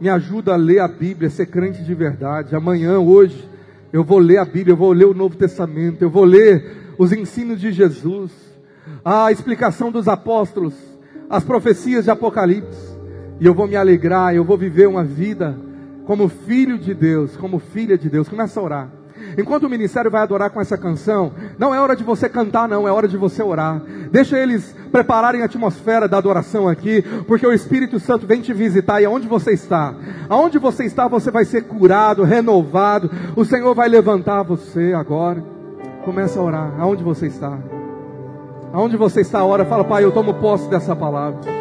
[0.00, 2.54] Me ajuda a ler a Bíblia, ser crente de verdade.
[2.54, 3.50] Amanhã, hoje,
[3.92, 7.12] eu vou ler a Bíblia, eu vou ler o Novo Testamento, eu vou ler os
[7.12, 8.30] ensinos de Jesus,
[9.02, 10.74] a explicação dos apóstolos,
[11.30, 12.94] as profecias de Apocalipse.
[13.40, 15.56] E eu vou me alegrar, eu vou viver uma vida
[16.04, 18.28] como filho de Deus, como filha de Deus.
[18.28, 18.90] Começa a orar.
[19.38, 22.86] Enquanto o ministério vai adorar com essa canção, não é hora de você cantar, não,
[22.86, 23.80] é hora de você orar.
[24.12, 29.00] Deixa eles prepararem a atmosfera da adoração aqui, porque o Espírito Santo vem te visitar
[29.00, 29.94] e aonde você está,
[30.28, 33.10] aonde você está, você vai ser curado, renovado.
[33.34, 35.59] O Senhor vai levantar você agora.
[36.04, 36.74] Começa a orar.
[36.78, 37.58] Aonde você está?
[38.72, 41.59] Aonde você está, ora, fala, Pai, eu tomo posse dessa palavra.